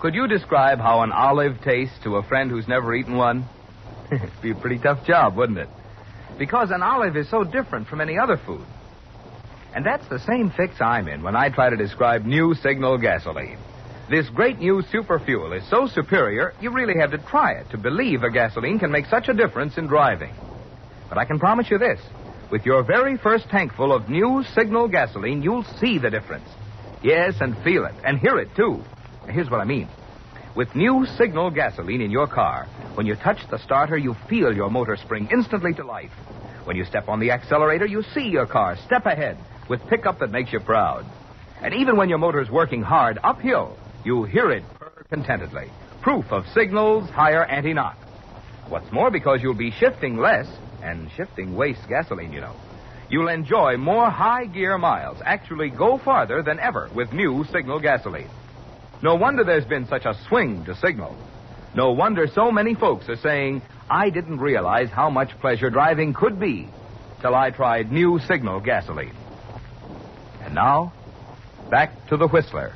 Could 0.00 0.14
you 0.14 0.26
describe 0.26 0.80
how 0.80 1.00
an 1.00 1.12
olive 1.12 1.62
tastes 1.62 1.96
to 2.02 2.16
a 2.16 2.22
friend 2.22 2.50
who's 2.50 2.68
never 2.68 2.94
eaten 2.94 3.16
one? 3.16 3.46
It'd 4.12 4.42
be 4.42 4.50
a 4.50 4.54
pretty 4.54 4.78
tough 4.78 5.06
job, 5.06 5.36
wouldn't 5.36 5.58
it? 5.58 5.68
Because 6.38 6.70
an 6.70 6.82
olive 6.82 7.16
is 7.16 7.30
so 7.30 7.42
different 7.42 7.88
from 7.88 8.02
any 8.02 8.18
other 8.18 8.36
food. 8.36 8.66
And 9.74 9.86
that's 9.86 10.06
the 10.08 10.18
same 10.18 10.50
fix 10.50 10.80
I'm 10.80 11.08
in 11.08 11.22
when 11.22 11.36
I 11.36 11.48
try 11.48 11.70
to 11.70 11.76
describe 11.76 12.24
new 12.24 12.54
signal 12.54 12.98
gasoline. 12.98 13.58
This 14.10 14.28
great 14.28 14.58
new 14.58 14.82
super 14.92 15.18
fuel 15.18 15.52
is 15.52 15.68
so 15.70 15.86
superior, 15.86 16.52
you 16.60 16.70
really 16.70 17.00
have 17.00 17.12
to 17.12 17.18
try 17.18 17.52
it 17.52 17.70
to 17.70 17.78
believe 17.78 18.24
a 18.24 18.30
gasoline 18.30 18.78
can 18.78 18.90
make 18.90 19.06
such 19.06 19.28
a 19.28 19.34
difference 19.34 19.78
in 19.78 19.86
driving. 19.86 20.34
But 21.14 21.20
I 21.20 21.26
can 21.26 21.38
promise 21.38 21.70
you 21.70 21.78
this 21.78 22.00
with 22.50 22.66
your 22.66 22.82
very 22.82 23.16
first 23.16 23.48
tankful 23.48 23.92
of 23.92 24.08
new 24.08 24.42
signal 24.52 24.88
gasoline, 24.88 25.42
you'll 25.42 25.62
see 25.78 25.96
the 25.96 26.10
difference. 26.10 26.48
Yes, 27.04 27.34
and 27.40 27.56
feel 27.62 27.84
it, 27.84 27.94
and 28.04 28.18
hear 28.18 28.36
it, 28.38 28.48
too. 28.56 28.82
Here's 29.28 29.48
what 29.48 29.60
I 29.60 29.64
mean. 29.64 29.88
With 30.56 30.74
new 30.74 31.06
signal 31.16 31.52
gasoline 31.52 32.00
in 32.00 32.10
your 32.10 32.26
car, 32.26 32.66
when 32.96 33.06
you 33.06 33.14
touch 33.14 33.38
the 33.48 33.58
starter, 33.58 33.96
you 33.96 34.16
feel 34.28 34.52
your 34.52 34.70
motor 34.70 34.96
spring 34.96 35.28
instantly 35.30 35.72
to 35.74 35.84
life. 35.84 36.10
When 36.64 36.74
you 36.74 36.84
step 36.84 37.08
on 37.08 37.20
the 37.20 37.30
accelerator, 37.30 37.86
you 37.86 38.02
see 38.12 38.28
your 38.28 38.46
car 38.46 38.76
step 38.84 39.06
ahead 39.06 39.38
with 39.68 39.86
pickup 39.88 40.18
that 40.18 40.32
makes 40.32 40.52
you 40.52 40.58
proud. 40.58 41.06
And 41.62 41.74
even 41.74 41.96
when 41.96 42.08
your 42.08 42.18
motor's 42.18 42.50
working 42.50 42.82
hard 42.82 43.20
uphill, 43.22 43.78
you 44.04 44.24
hear 44.24 44.50
it 44.50 44.64
purr 44.80 45.04
contentedly. 45.10 45.70
Proof 46.02 46.24
of 46.32 46.44
signals 46.48 47.08
higher 47.10 47.44
anti-knock. 47.44 47.96
What's 48.68 48.90
more, 48.90 49.12
because 49.12 49.42
you'll 49.42 49.54
be 49.54 49.70
shifting 49.70 50.16
less, 50.16 50.48
and 50.84 51.10
shifting 51.16 51.56
wastes 51.56 51.84
gasoline, 51.86 52.32
you 52.32 52.40
know. 52.40 52.54
You'll 53.10 53.28
enjoy 53.28 53.76
more 53.76 54.10
high 54.10 54.46
gear 54.46 54.78
miles, 54.78 55.18
actually 55.24 55.70
go 55.70 55.98
farther 55.98 56.42
than 56.42 56.60
ever 56.60 56.90
with 56.94 57.12
new 57.12 57.44
Signal 57.52 57.80
gasoline. 57.80 58.30
No 59.02 59.16
wonder 59.16 59.44
there's 59.44 59.64
been 59.64 59.86
such 59.86 60.04
a 60.04 60.14
swing 60.28 60.64
to 60.66 60.74
Signal. 60.76 61.16
No 61.74 61.92
wonder 61.92 62.26
so 62.26 62.52
many 62.52 62.74
folks 62.74 63.08
are 63.08 63.16
saying, 63.16 63.62
I 63.90 64.10
didn't 64.10 64.38
realize 64.38 64.90
how 64.90 65.10
much 65.10 65.38
pleasure 65.40 65.70
driving 65.70 66.14
could 66.14 66.38
be 66.38 66.68
till 67.20 67.34
I 67.34 67.50
tried 67.50 67.90
new 67.90 68.20
Signal 68.28 68.60
gasoline. 68.60 69.16
And 70.42 70.54
now, 70.54 70.92
back 71.70 72.08
to 72.08 72.16
the 72.16 72.28
Whistler. 72.28 72.74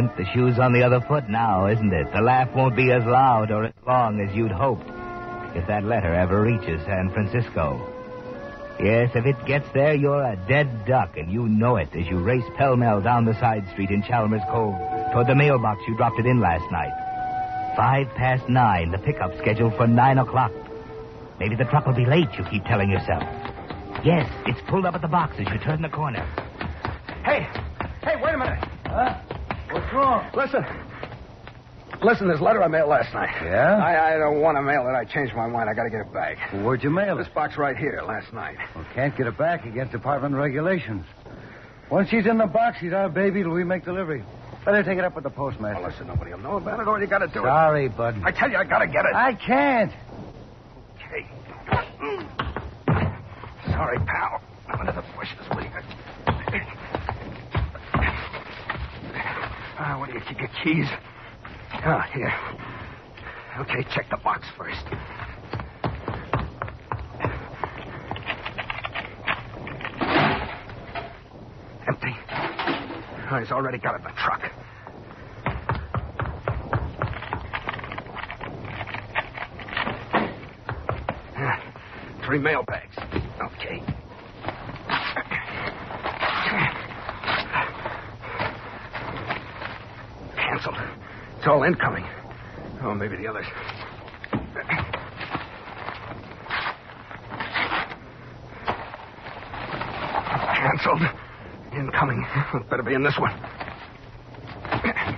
Clint, 0.00 0.16
the 0.16 0.24
shoe's 0.32 0.58
on 0.58 0.72
the 0.72 0.82
other 0.82 1.00
foot 1.00 1.28
now, 1.28 1.66
isn't 1.66 1.92
it? 1.92 2.10
The 2.12 2.22
laugh 2.22 2.54
won't 2.54 2.74
be 2.74 2.90
as 2.90 3.04
loud 3.04 3.50
or 3.50 3.64
as 3.64 3.74
long 3.86 4.20
as 4.20 4.34
you'd 4.34 4.50
hoped 4.50 4.88
if 5.54 5.66
that 5.66 5.84
letter 5.84 6.14
ever 6.14 6.40
reaches 6.40 6.80
San 6.86 7.10
Francisco. 7.10 7.86
Yes, 8.82 9.10
if 9.14 9.26
it 9.26 9.36
gets 9.44 9.66
there, 9.74 9.94
you're 9.94 10.22
a 10.22 10.36
dead 10.48 10.86
duck, 10.86 11.18
and 11.18 11.30
you 11.30 11.46
know 11.48 11.76
it 11.76 11.90
as 11.94 12.06
you 12.06 12.18
race 12.18 12.44
pell 12.56 12.76
mell 12.76 13.02
down 13.02 13.26
the 13.26 13.38
side 13.40 13.68
street 13.72 13.90
in 13.90 14.02
Chalmers 14.02 14.40
Cove 14.48 14.74
toward 15.12 15.26
the 15.26 15.34
mailbox 15.34 15.82
you 15.86 15.94
dropped 15.96 16.18
it 16.18 16.24
in 16.24 16.40
last 16.40 16.64
night. 16.72 16.94
Five 17.76 18.08
past 18.16 18.48
nine, 18.48 18.92
the 18.92 18.98
pickup 18.98 19.36
scheduled 19.38 19.76
for 19.76 19.86
nine 19.86 20.16
o'clock. 20.16 20.52
Maybe 21.38 21.56
the 21.56 21.64
truck 21.64 21.84
will 21.84 21.94
be 21.94 22.06
late, 22.06 22.28
you 22.38 22.44
keep 22.44 22.64
telling 22.64 22.88
yourself. 22.88 23.22
Yes, 24.02 24.30
it's 24.46 24.60
pulled 24.70 24.86
up 24.86 24.94
at 24.94 25.02
the 25.02 25.08
box 25.08 25.36
as 25.38 25.46
you 25.52 25.58
turn 25.58 25.82
the 25.82 25.90
corner. 25.90 26.24
Hey, 27.22 27.46
hey, 28.02 28.16
wait 28.22 28.34
a 28.34 28.38
minute. 28.38 28.64
Huh? 28.86 29.39
What's 29.70 29.92
wrong? 29.92 30.30
Listen. 30.34 30.64
Listen, 32.02 32.28
this 32.28 32.40
letter 32.40 32.62
I 32.62 32.68
mailed 32.68 32.88
last 32.88 33.12
night. 33.12 33.30
Yeah? 33.42 33.76
I, 33.76 34.14
I 34.14 34.18
don't 34.18 34.40
want 34.40 34.56
to 34.56 34.62
mail 34.62 34.86
it. 34.88 34.92
I 34.92 35.04
changed 35.04 35.34
my 35.34 35.46
mind. 35.46 35.68
I 35.68 35.74
got 35.74 35.84
to 35.84 35.90
get 35.90 36.00
it 36.00 36.12
back. 36.12 36.38
Where'd 36.64 36.82
you 36.82 36.90
mail 36.90 37.18
it? 37.18 37.24
This 37.24 37.32
box 37.32 37.58
right 37.58 37.76
here, 37.76 38.02
last 38.06 38.32
night. 38.32 38.56
Well, 38.74 38.86
can't 38.94 39.16
get 39.16 39.26
it 39.26 39.36
back 39.36 39.66
against 39.66 39.92
department 39.92 40.34
regulations. 40.34 41.04
Once 41.90 42.08
she's 42.08 42.26
in 42.26 42.38
the 42.38 42.46
box, 42.46 42.78
she's 42.80 42.92
our 42.92 43.08
baby 43.08 43.42
till 43.42 43.50
we 43.50 43.64
make 43.64 43.84
delivery. 43.84 44.24
Better 44.64 44.82
take 44.82 44.98
it 44.98 45.04
up 45.04 45.14
with 45.14 45.24
the 45.24 45.30
postmaster. 45.30 45.80
Well, 45.80 45.90
listen, 45.90 46.06
nobody 46.06 46.32
will 46.32 46.38
know 46.38 46.56
about 46.56 46.80
it. 46.80 46.88
All 46.88 47.00
you 47.00 47.06
got 47.06 47.18
to 47.18 47.26
do 47.28 47.40
Sorry, 47.42 47.88
bud. 47.88 48.20
I 48.24 48.30
tell 48.30 48.50
you, 48.50 48.56
I 48.56 48.64
got 48.64 48.80
to 48.80 48.86
get 48.86 49.04
it. 49.04 49.14
I 49.14 49.34
can't. 49.34 49.92
Okay. 50.96 51.26
Sorry, 53.72 53.98
pal. 53.98 54.40
I'm 54.68 54.80
under 54.80 54.92
the 54.92 55.04
bushes. 55.16 55.38
Will 55.54 55.62
you? 55.62 55.69
Ah, 59.82 59.98
where 59.98 60.08
do 60.08 60.12
you 60.12 60.20
keep 60.28 60.38
your 60.38 60.50
keys? 60.62 60.86
Ah, 61.72 62.06
here. 62.12 62.30
Okay, 63.60 63.82
check 63.94 64.10
the 64.10 64.18
box 64.18 64.46
first. 64.58 64.84
Empty. 71.88 72.14
Oh, 73.30 73.38
he's 73.38 73.50
already 73.50 73.78
got 73.78 73.94
it 73.94 73.98
in 73.98 74.04
the 74.04 74.12
truck. 74.20 74.42
Ah, 81.36 81.72
Three 82.26 82.38
mail 82.38 82.64
bags. 82.64 82.96
Okay. 82.98 83.89
It's 91.40 91.48
all 91.48 91.62
incoming. 91.62 92.04
Oh, 92.82 92.92
maybe 92.94 93.16
the 93.16 93.26
others. 93.26 93.46
Cancelled. 100.54 101.00
Incoming. 101.72 102.26
Better 102.68 102.82
be 102.82 102.92
in 102.92 103.02
this 103.02 103.18
one. 103.18 103.32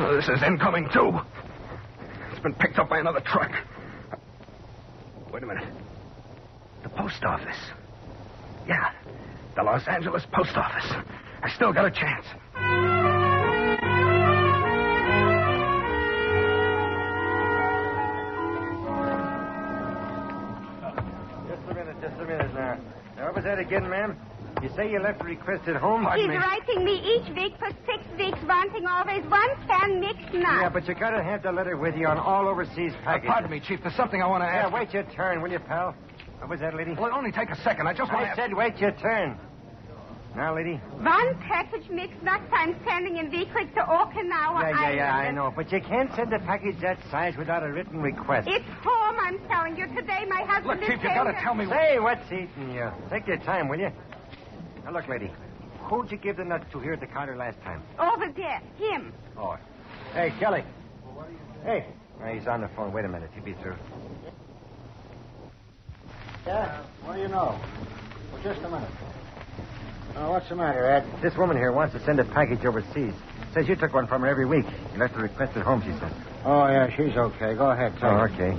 Oh, 0.00 0.14
this 0.14 0.28
is 0.28 0.42
incoming, 0.44 0.88
too. 0.92 1.18
It's 2.30 2.40
been 2.40 2.54
picked 2.54 2.78
up 2.78 2.88
by 2.88 3.00
another 3.00 3.20
truck. 3.20 3.50
Wait 5.32 5.42
a 5.42 5.46
minute. 5.46 5.68
The 6.84 6.88
post 6.88 7.24
office. 7.24 7.58
Yeah, 8.68 8.92
the 9.56 9.64
Los 9.64 9.86
Angeles 9.88 10.24
post 10.32 10.56
office. 10.56 11.07
I 11.48 11.50
still 11.54 11.72
got 11.72 11.86
a 11.86 11.90
chance. 11.90 12.26
Just 21.48 21.62
a 21.70 21.74
minute, 21.74 21.96
just 22.00 22.14
a 22.20 22.24
minute 22.24 22.54
now. 22.54 22.78
Now, 23.16 23.24
what 23.26 23.36
was 23.36 23.44
that 23.44 23.58
again, 23.58 23.88
ma'am? 23.88 24.16
You 24.62 24.68
say 24.76 24.90
you 24.90 25.00
left 25.00 25.20
a 25.22 25.24
request 25.24 25.66
at 25.68 25.76
home? 25.76 26.06
He's 26.14 26.28
writing 26.28 26.84
me 26.84 26.94
each 27.00 27.28
week 27.34 27.54
for 27.58 27.70
six 27.86 28.02
weeks, 28.18 28.38
wanting 28.46 28.86
always 28.86 29.24
one 29.30 29.48
can 29.66 30.00
mixed 30.00 30.34
nuts. 30.34 30.60
Yeah, 30.60 30.68
but 30.68 30.86
you 30.86 30.94
gotta 30.94 31.22
have 31.22 31.42
the 31.42 31.52
letter 31.52 31.76
with 31.76 31.96
you 31.96 32.06
on 32.06 32.18
all 32.18 32.46
overseas 32.48 32.92
Uh, 33.00 33.04
packages. 33.04 33.30
pardon 33.30 33.50
me, 33.50 33.60
Chief. 33.60 33.80
There's 33.82 33.94
something 33.94 34.20
I 34.22 34.26
want 34.26 34.42
to 34.42 34.48
add. 34.48 34.68
Yeah, 34.70 34.74
wait 34.78 34.92
your 34.92 35.04
turn, 35.04 35.40
will 35.42 35.50
you, 35.50 35.60
pal? 35.60 35.94
What 36.40 36.50
was 36.50 36.60
that, 36.60 36.74
lady? 36.74 36.92
Well, 36.92 37.06
it'll 37.06 37.18
only 37.18 37.32
take 37.32 37.50
a 37.50 37.56
second. 37.62 37.86
I 37.88 37.94
just 37.94 38.12
want 38.12 38.26
I 38.26 38.30
to. 38.30 38.36
said 38.36 38.52
wait 38.54 38.76
your 38.78 38.92
turn. 38.92 39.38
Now, 40.38 40.54
lady. 40.54 40.74
One 41.02 41.34
package 41.40 41.90
mixed 41.90 42.22
nuts 42.22 42.44
I'm 42.52 42.76
sending 42.86 43.16
in 43.16 43.28
weekly 43.28 43.64
to 43.74 43.80
Okinawa 43.80 44.62
Yeah, 44.62 44.70
yeah, 44.70 44.90
yeah, 44.92 45.16
I 45.16 45.20
Island. 45.22 45.36
know. 45.36 45.52
But 45.54 45.72
you 45.72 45.80
can't 45.80 46.14
send 46.14 46.32
a 46.32 46.38
package 46.38 46.78
that 46.80 46.96
size 47.10 47.36
without 47.36 47.64
a 47.64 47.72
written 47.72 48.00
request. 48.00 48.46
It's 48.48 48.64
home, 48.84 49.16
I'm 49.18 49.40
telling 49.48 49.76
you. 49.76 49.88
Today 49.88 50.24
my 50.28 50.42
husband 50.42 50.78
Look, 50.80 50.88
is 50.88 50.94
Chief, 50.94 51.02
you 51.02 51.08
got 51.08 51.24
to 51.24 51.32
saying- 51.32 51.42
tell 51.42 51.54
me. 51.54 51.66
Say, 51.66 51.98
what's 51.98 52.24
eating 52.30 52.72
you? 52.72 52.88
Take 53.10 53.26
your 53.26 53.38
time, 53.38 53.66
will 53.68 53.80
you? 53.80 53.90
Now, 54.84 54.92
look, 54.92 55.08
lady. 55.08 55.28
Who'd 55.90 56.12
you 56.12 56.18
give 56.18 56.36
the 56.36 56.44
nuts 56.44 56.70
to 56.70 56.78
here 56.78 56.92
at 56.92 57.00
the 57.00 57.08
counter 57.08 57.34
last 57.34 57.60
time? 57.62 57.82
Over 57.98 58.28
there, 58.36 58.60
him. 58.78 59.12
Oh. 59.36 59.56
Hey, 60.14 60.32
Kelly. 60.38 60.62
Hey. 61.64 61.84
Oh, 62.22 62.26
he's 62.26 62.46
on 62.46 62.60
the 62.60 62.68
phone. 62.76 62.92
Wait 62.92 63.04
a 63.04 63.08
minute. 63.08 63.30
He'll 63.34 63.42
be 63.42 63.54
through. 63.54 63.74
Yeah? 66.46 66.80
What 67.04 67.16
do 67.16 67.22
you 67.22 67.28
know? 67.28 67.58
Well, 68.32 68.42
just 68.44 68.60
a 68.62 68.68
minute. 68.70 68.88
Oh, 70.16 70.30
what's 70.32 70.48
the 70.48 70.56
matter, 70.56 70.84
Ed? 70.86 71.04
This 71.22 71.36
woman 71.36 71.56
here 71.56 71.72
wants 71.72 71.94
to 71.94 72.04
send 72.04 72.18
a 72.20 72.24
package 72.24 72.64
overseas. 72.64 73.14
Says 73.54 73.68
you 73.68 73.76
took 73.76 73.94
one 73.94 74.06
from 74.06 74.22
her 74.22 74.28
every 74.28 74.46
week. 74.46 74.66
You 74.92 74.98
left 74.98 75.16
a 75.16 75.20
request 75.20 75.56
at 75.56 75.64
home, 75.64 75.82
she 75.82 75.92
said. 75.98 76.12
Oh, 76.44 76.66
yeah, 76.66 76.88
she's 76.96 77.16
okay. 77.16 77.54
Go 77.54 77.70
ahead, 77.70 77.92
take 77.94 78.04
Oh, 78.04 78.28
okay. 78.32 78.56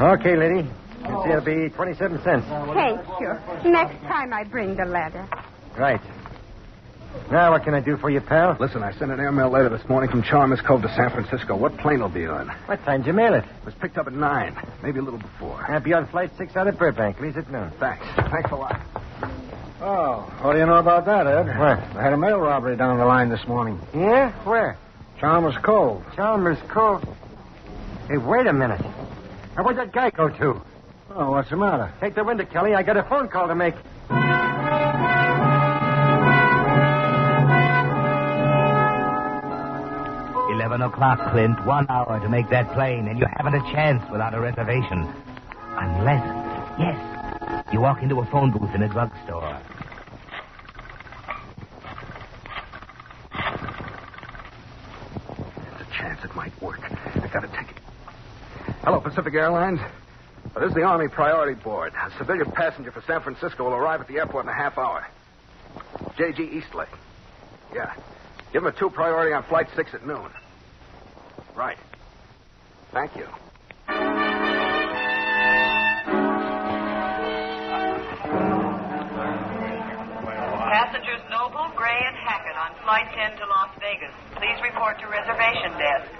Okay, 0.00 0.36
lady. 0.36 0.68
You 1.02 1.22
see, 1.24 1.30
it'll 1.30 1.44
be 1.44 1.68
27 1.68 2.22
cents. 2.22 2.46
Thank 2.48 3.00
you. 3.20 3.70
Next 3.70 4.00
time 4.02 4.32
I 4.32 4.44
bring 4.44 4.76
the 4.76 4.84
letter. 4.84 5.28
Right. 5.76 6.00
Now, 7.30 7.50
what 7.52 7.64
can 7.64 7.74
I 7.74 7.80
do 7.80 7.96
for 7.96 8.08
you, 8.08 8.20
pal? 8.20 8.56
Listen, 8.58 8.82
I 8.82 8.92
sent 8.92 9.10
an 9.10 9.20
airmail 9.20 9.50
letter 9.50 9.68
this 9.68 9.86
morning 9.88 10.10
from 10.10 10.22
Chalmers 10.22 10.60
Cove 10.60 10.82
to 10.82 10.88
San 10.94 11.10
Francisco. 11.10 11.56
What 11.56 11.76
plane 11.78 12.00
will 12.00 12.08
be 12.08 12.26
on? 12.26 12.48
What 12.66 12.82
time 12.84 13.00
did 13.00 13.08
you 13.08 13.12
mail 13.12 13.34
it? 13.34 13.44
was 13.64 13.74
picked 13.74 13.98
up 13.98 14.06
at 14.06 14.12
nine, 14.12 14.56
maybe 14.82 14.98
a 14.98 15.02
little 15.02 15.18
before. 15.20 15.64
I'll 15.68 15.80
be 15.80 15.92
on 15.92 16.06
flight 16.08 16.30
six 16.38 16.56
out 16.56 16.68
of 16.68 16.78
Burbank. 16.78 17.20
Leaves 17.20 17.36
at 17.36 17.50
noon. 17.50 17.70
Thanks. 17.78 18.04
Thanks 18.30 18.50
a 18.50 18.56
lot. 18.56 18.80
Oh, 19.84 20.20
what 20.42 20.52
do 20.52 20.60
you 20.60 20.66
know 20.66 20.76
about 20.76 21.06
that, 21.06 21.26
Ed? 21.26 21.58
What? 21.58 21.78
I 21.96 22.02
had 22.04 22.12
a 22.12 22.16
mail 22.16 22.38
robbery 22.38 22.76
down 22.76 22.98
the 22.98 23.04
line 23.04 23.30
this 23.30 23.44
morning. 23.48 23.80
Yeah? 23.92 24.30
Where? 24.44 24.78
Chalmers 25.18 25.56
Cove. 25.60 26.04
Chalmers 26.14 26.58
Cove. 26.68 27.02
Hey, 28.06 28.16
wait 28.16 28.46
a 28.46 28.52
minute. 28.52 28.80
Now, 29.56 29.64
where'd 29.64 29.78
that 29.78 29.90
guy 29.92 30.10
go 30.10 30.28
to? 30.28 30.62
Oh, 31.16 31.32
what's 31.32 31.50
the 31.50 31.56
matter? 31.56 31.92
Take 32.00 32.14
the 32.14 32.22
window, 32.22 32.44
Kelly. 32.44 32.74
I 32.76 32.84
got 32.84 32.96
a 32.96 33.02
phone 33.02 33.28
call 33.28 33.48
to 33.48 33.56
make. 33.56 33.74
Eleven 40.54 40.82
o'clock, 40.82 41.32
Clint. 41.32 41.66
One 41.66 41.86
hour 41.90 42.20
to 42.20 42.28
make 42.28 42.48
that 42.50 42.72
plane, 42.72 43.08
and 43.08 43.18
you 43.18 43.26
haven't 43.36 43.54
a 43.54 43.72
chance 43.72 44.08
without 44.12 44.32
a 44.32 44.40
reservation. 44.40 45.12
Unless, 45.76 46.78
yes, 46.78 47.11
you 47.72 47.80
walk 47.80 48.02
into 48.02 48.20
a 48.20 48.26
phone 48.26 48.50
booth 48.50 48.74
in 48.74 48.82
a 48.82 48.88
drugstore. 48.88 49.58
There's 55.56 55.80
a 55.80 55.92
chance 55.92 56.22
it 56.24 56.34
might 56.34 56.60
work. 56.60 56.80
I 56.82 57.28
gotta 57.32 57.48
take 57.48 57.70
it. 57.70 57.82
Hello, 58.84 59.00
Pacific 59.00 59.34
Airlines. 59.34 59.80
This 60.54 60.68
is 60.68 60.74
the 60.74 60.82
Army 60.82 61.08
Priority 61.08 61.60
Board. 61.62 61.94
A 61.94 62.10
civilian 62.18 62.50
passenger 62.50 62.92
for 62.92 63.00
San 63.02 63.22
Francisco 63.22 63.64
will 63.64 63.74
arrive 63.74 64.00
at 64.02 64.08
the 64.08 64.18
airport 64.18 64.44
in 64.44 64.50
a 64.50 64.54
half 64.54 64.76
hour. 64.76 65.06
J.G. 66.18 66.42
Eastlake. 66.42 66.88
Yeah. 67.74 67.94
Give 68.52 68.62
him 68.62 68.68
a 68.68 68.72
two 68.72 68.90
priority 68.90 69.32
on 69.32 69.44
flight 69.44 69.68
six 69.74 69.94
at 69.94 70.06
noon. 70.06 70.28
Right. 71.56 71.78
Thank 72.92 73.16
you. 73.16 73.26
Flight 82.82 83.06
10 83.14 83.38
to 83.38 83.46
Las 83.46 83.70
Vegas. 83.80 84.12
Please 84.36 84.58
report 84.62 84.98
to 85.00 85.06
reservation 85.06 85.70
desk. 85.78 86.10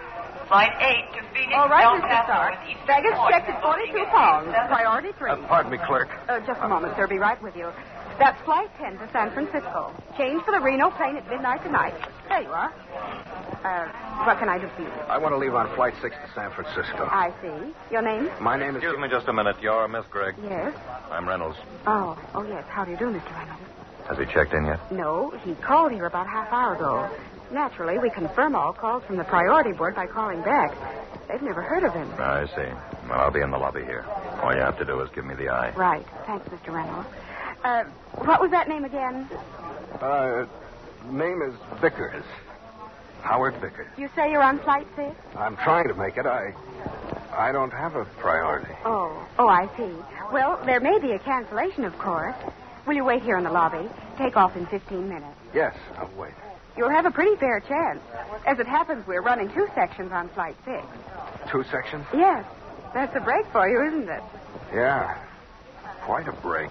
Flight 0.49 0.73
8 0.79 1.19
to 1.19 1.21
Phoenix, 1.33 1.55
All 1.57 1.69
right, 1.69 1.85
El 1.85 1.97
Mr. 2.01 2.09
Paso, 2.09 2.25
Stark. 2.33 2.55
and 2.61 2.71
Eastern 2.71 2.87
Baggage 2.87 3.15
Point. 3.15 3.35
checked 3.35 3.49
at 3.49 3.63
42 3.63 4.05
pounds. 4.13 4.49
Priority 4.69 5.11
three. 5.19 5.31
Uh, 5.31 5.37
pardon 5.49 5.73
me, 5.73 5.79
clerk. 5.87 6.09
Uh, 6.29 6.41
just 6.47 6.61
a 6.63 6.69
moment, 6.69 6.95
sir. 6.97 7.07
Be 7.07 7.19
right 7.19 7.41
with 7.43 7.57
you. 7.57 7.71
That's 8.19 8.41
flight 8.45 8.69
10 8.79 8.99
to 8.99 9.09
San 9.13 9.31
Francisco. 9.33 9.91
Change 10.19 10.43
for 10.45 10.53
the 10.53 10.61
Reno 10.61 10.91
plane 10.91 11.17
at 11.17 11.27
midnight 11.31 11.65
tonight. 11.65 11.95
There 12.29 12.43
you 12.43 12.51
are. 12.51 12.71
Uh, 13.65 14.25
what 14.27 14.39
can 14.39 14.49
I 14.51 14.59
do 14.59 14.69
for 14.77 14.83
you? 14.83 14.89
I 15.09 15.17
want 15.19 15.33
to 15.33 15.39
leave 15.39 15.55
on 15.55 15.75
flight 15.75 15.95
six 16.03 16.15
to 16.17 16.33
San 16.35 16.51
Francisco. 16.53 17.09
I 17.11 17.33
see. 17.41 17.73
Your 17.91 18.03
name? 18.03 18.29
My 18.41 18.57
name 18.59 18.77
is. 18.77 18.83
Excuse 18.83 19.01
me 19.01 19.09
just 19.09 19.29
a 19.29 19.33
minute. 19.33 19.57
You're 19.63 19.89
Miss 19.89 20.05
Gregg. 20.11 20.35
Yes. 20.43 20.75
I'm 21.11 21.27
Reynolds. 21.27 21.57
Oh, 21.87 22.19
oh 22.35 22.43
yes. 22.43 22.65
How 22.69 22.85
do 22.85 22.91
you 22.91 22.97
do, 22.99 23.07
Mr. 23.07 23.35
Reynolds? 23.35 23.62
Has 24.09 24.19
he 24.19 24.25
checked 24.27 24.53
in 24.53 24.65
yet? 24.67 24.81
No, 24.93 25.31
he 25.45 25.55
called 25.55 25.93
here 25.93 26.07
about 26.07 26.27
half 26.27 26.53
hour 26.53 26.75
ago. 26.75 27.09
Naturally, 27.53 27.99
we 27.99 28.11
confirm 28.11 28.55
all 28.55 28.73
calls 28.73 29.03
from 29.05 29.17
the 29.17 29.25
priority 29.25 29.73
board 29.73 29.95
by 29.95 30.07
calling 30.07 30.43
back. 30.43 30.75
They've 31.29 31.43
never 31.43 31.63
heard 31.63 31.85
of 31.85 31.93
him. 31.95 32.11
I 32.19 32.47
see. 32.47 33.09
Well, 33.09 33.21
I'll 33.21 33.31
be 33.31 33.41
in 33.41 33.51
the 33.51 33.59
lobby 33.59 33.83
here. 33.85 34.05
All 34.43 34.53
you 34.55 34.61
have 34.61 34.79
to 34.79 34.85
do 34.85 35.01
is 35.01 35.11
give 35.15 35.25
me 35.25 35.35
the 35.35 35.49
eye. 35.51 35.73
Right. 35.77 36.07
Thanks, 36.27 36.49
Mr. 36.49 36.73
Reynolds. 36.73 37.09
Uh, 37.63 37.85
what 38.25 38.41
was 38.41 38.51
that 38.51 38.69
name 38.69 38.85
again? 38.85 39.29
Uh, 40.01 40.47
name 41.11 41.43
is 41.43 41.55
Vickers. 41.81 42.25
Howard 43.23 43.55
Vickers. 43.61 43.87
You 43.97 44.09
say 44.17 44.31
you're 44.33 44.43
on 44.43 44.59
flight 44.61 44.87
six? 44.97 45.15
I'm 45.37 45.57
trying 45.57 45.87
to 45.89 45.95
make 45.95 46.17
it. 46.17 46.27
I. 46.27 46.53
I 47.33 47.53
don't 47.53 47.71
have 47.71 47.95
a 47.97 48.05
priority. 48.19 48.73
Oh, 48.85 49.27
oh, 49.39 49.47
I 49.49 49.69
see. 49.77 49.91
Well, 50.33 50.61
there 50.67 50.81
may 50.81 50.99
be 50.99 51.13
a 51.13 51.19
cancellation, 51.19 51.85
of 51.85 51.97
course. 51.99 52.35
Will 52.87 52.95
you 52.95 53.05
wait 53.05 53.23
here 53.23 53.37
in 53.37 53.45
the 53.45 53.51
lobby? 53.51 53.89
Take 54.19 54.37
off 54.37 54.57
in 54.57 54.67
15 54.67 55.09
minutes. 55.09 55.37
Yes, 55.55 55.75
I'll 55.99 56.11
wait. 56.17 56.33
You'll 56.77 56.91
have 56.91 57.07
a 57.07 57.11
pretty 57.11 57.37
fair 57.37 57.61
chance. 57.61 58.01
As 58.47 58.59
it 58.59 58.67
happens, 58.67 59.07
we're 59.07 59.23
running 59.23 59.49
two 59.53 59.69
sections 59.75 60.11
on 60.11 60.29
flight 60.31 60.57
six. 60.65 60.85
Two 61.51 61.63
sections? 61.65 62.05
Yes. 62.15 62.45
That's 62.95 63.15
a 63.17 63.21
break 63.21 63.47
for 63.53 63.69
you, 63.69 63.87
isn't 63.89 64.09
it? 64.09 64.23
Yeah. 64.75 65.19
Quite 66.05 66.29
a 66.29 66.33
break. 66.33 66.71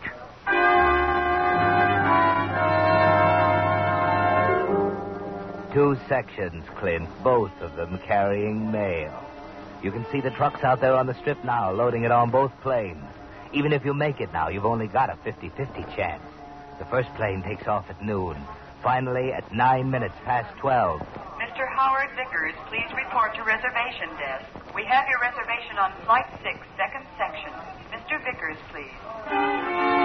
Two 5.74 5.96
sections, 6.10 6.65
Clint, 6.75 7.08
both 7.24 7.51
of 7.62 7.77
them 7.77 7.98
carrying 8.06 8.70
mail. 8.72 9.24
You 9.82 9.91
can 9.91 10.06
see 10.12 10.20
the 10.20 10.30
trucks 10.32 10.63
out 10.65 10.82
there 10.82 10.94
on 10.94 11.08
the 11.08 11.13
strip 11.13 11.41
now, 11.46 11.72
loading 11.72 12.03
it 12.03 12.12
on 12.12 12.30
both 12.30 12.51
planes. 12.62 13.06
Even 13.53 13.74
if 13.74 13.84
you 13.84 13.93
make 13.93 14.22
it 14.22 14.31
now, 14.31 14.48
you've 14.48 14.65
only 14.65 14.88
got 14.88 15.10
a 15.10 15.17
50 15.24 15.50
50 15.50 15.84
chance. 15.96 16.24
The 16.80 16.86
first 16.86 17.13
plane 17.15 17.43
takes 17.43 17.67
off 17.67 17.86
at 17.89 18.02
noon. 18.02 18.38
Finally, 18.82 19.34
at 19.34 19.52
nine 19.54 19.91
minutes 19.91 20.15
past 20.23 20.58
12. 20.60 20.99
Mr. 20.99 21.67
Howard 21.75 22.10
Vickers, 22.15 22.56
please 22.69 22.88
report 22.95 23.36
to 23.36 23.43
reservation 23.43 24.10
desk. 24.17 24.45
We 24.73 24.84
have 24.86 25.06
your 25.10 25.19
reservation 25.19 25.78
on 25.78 25.91
Flight 26.06 26.25
6, 26.43 26.56
second 26.78 27.06
section. 27.17 27.52
Mr. 27.91 28.23
Vickers, 28.23 28.58
please. 28.71 30.02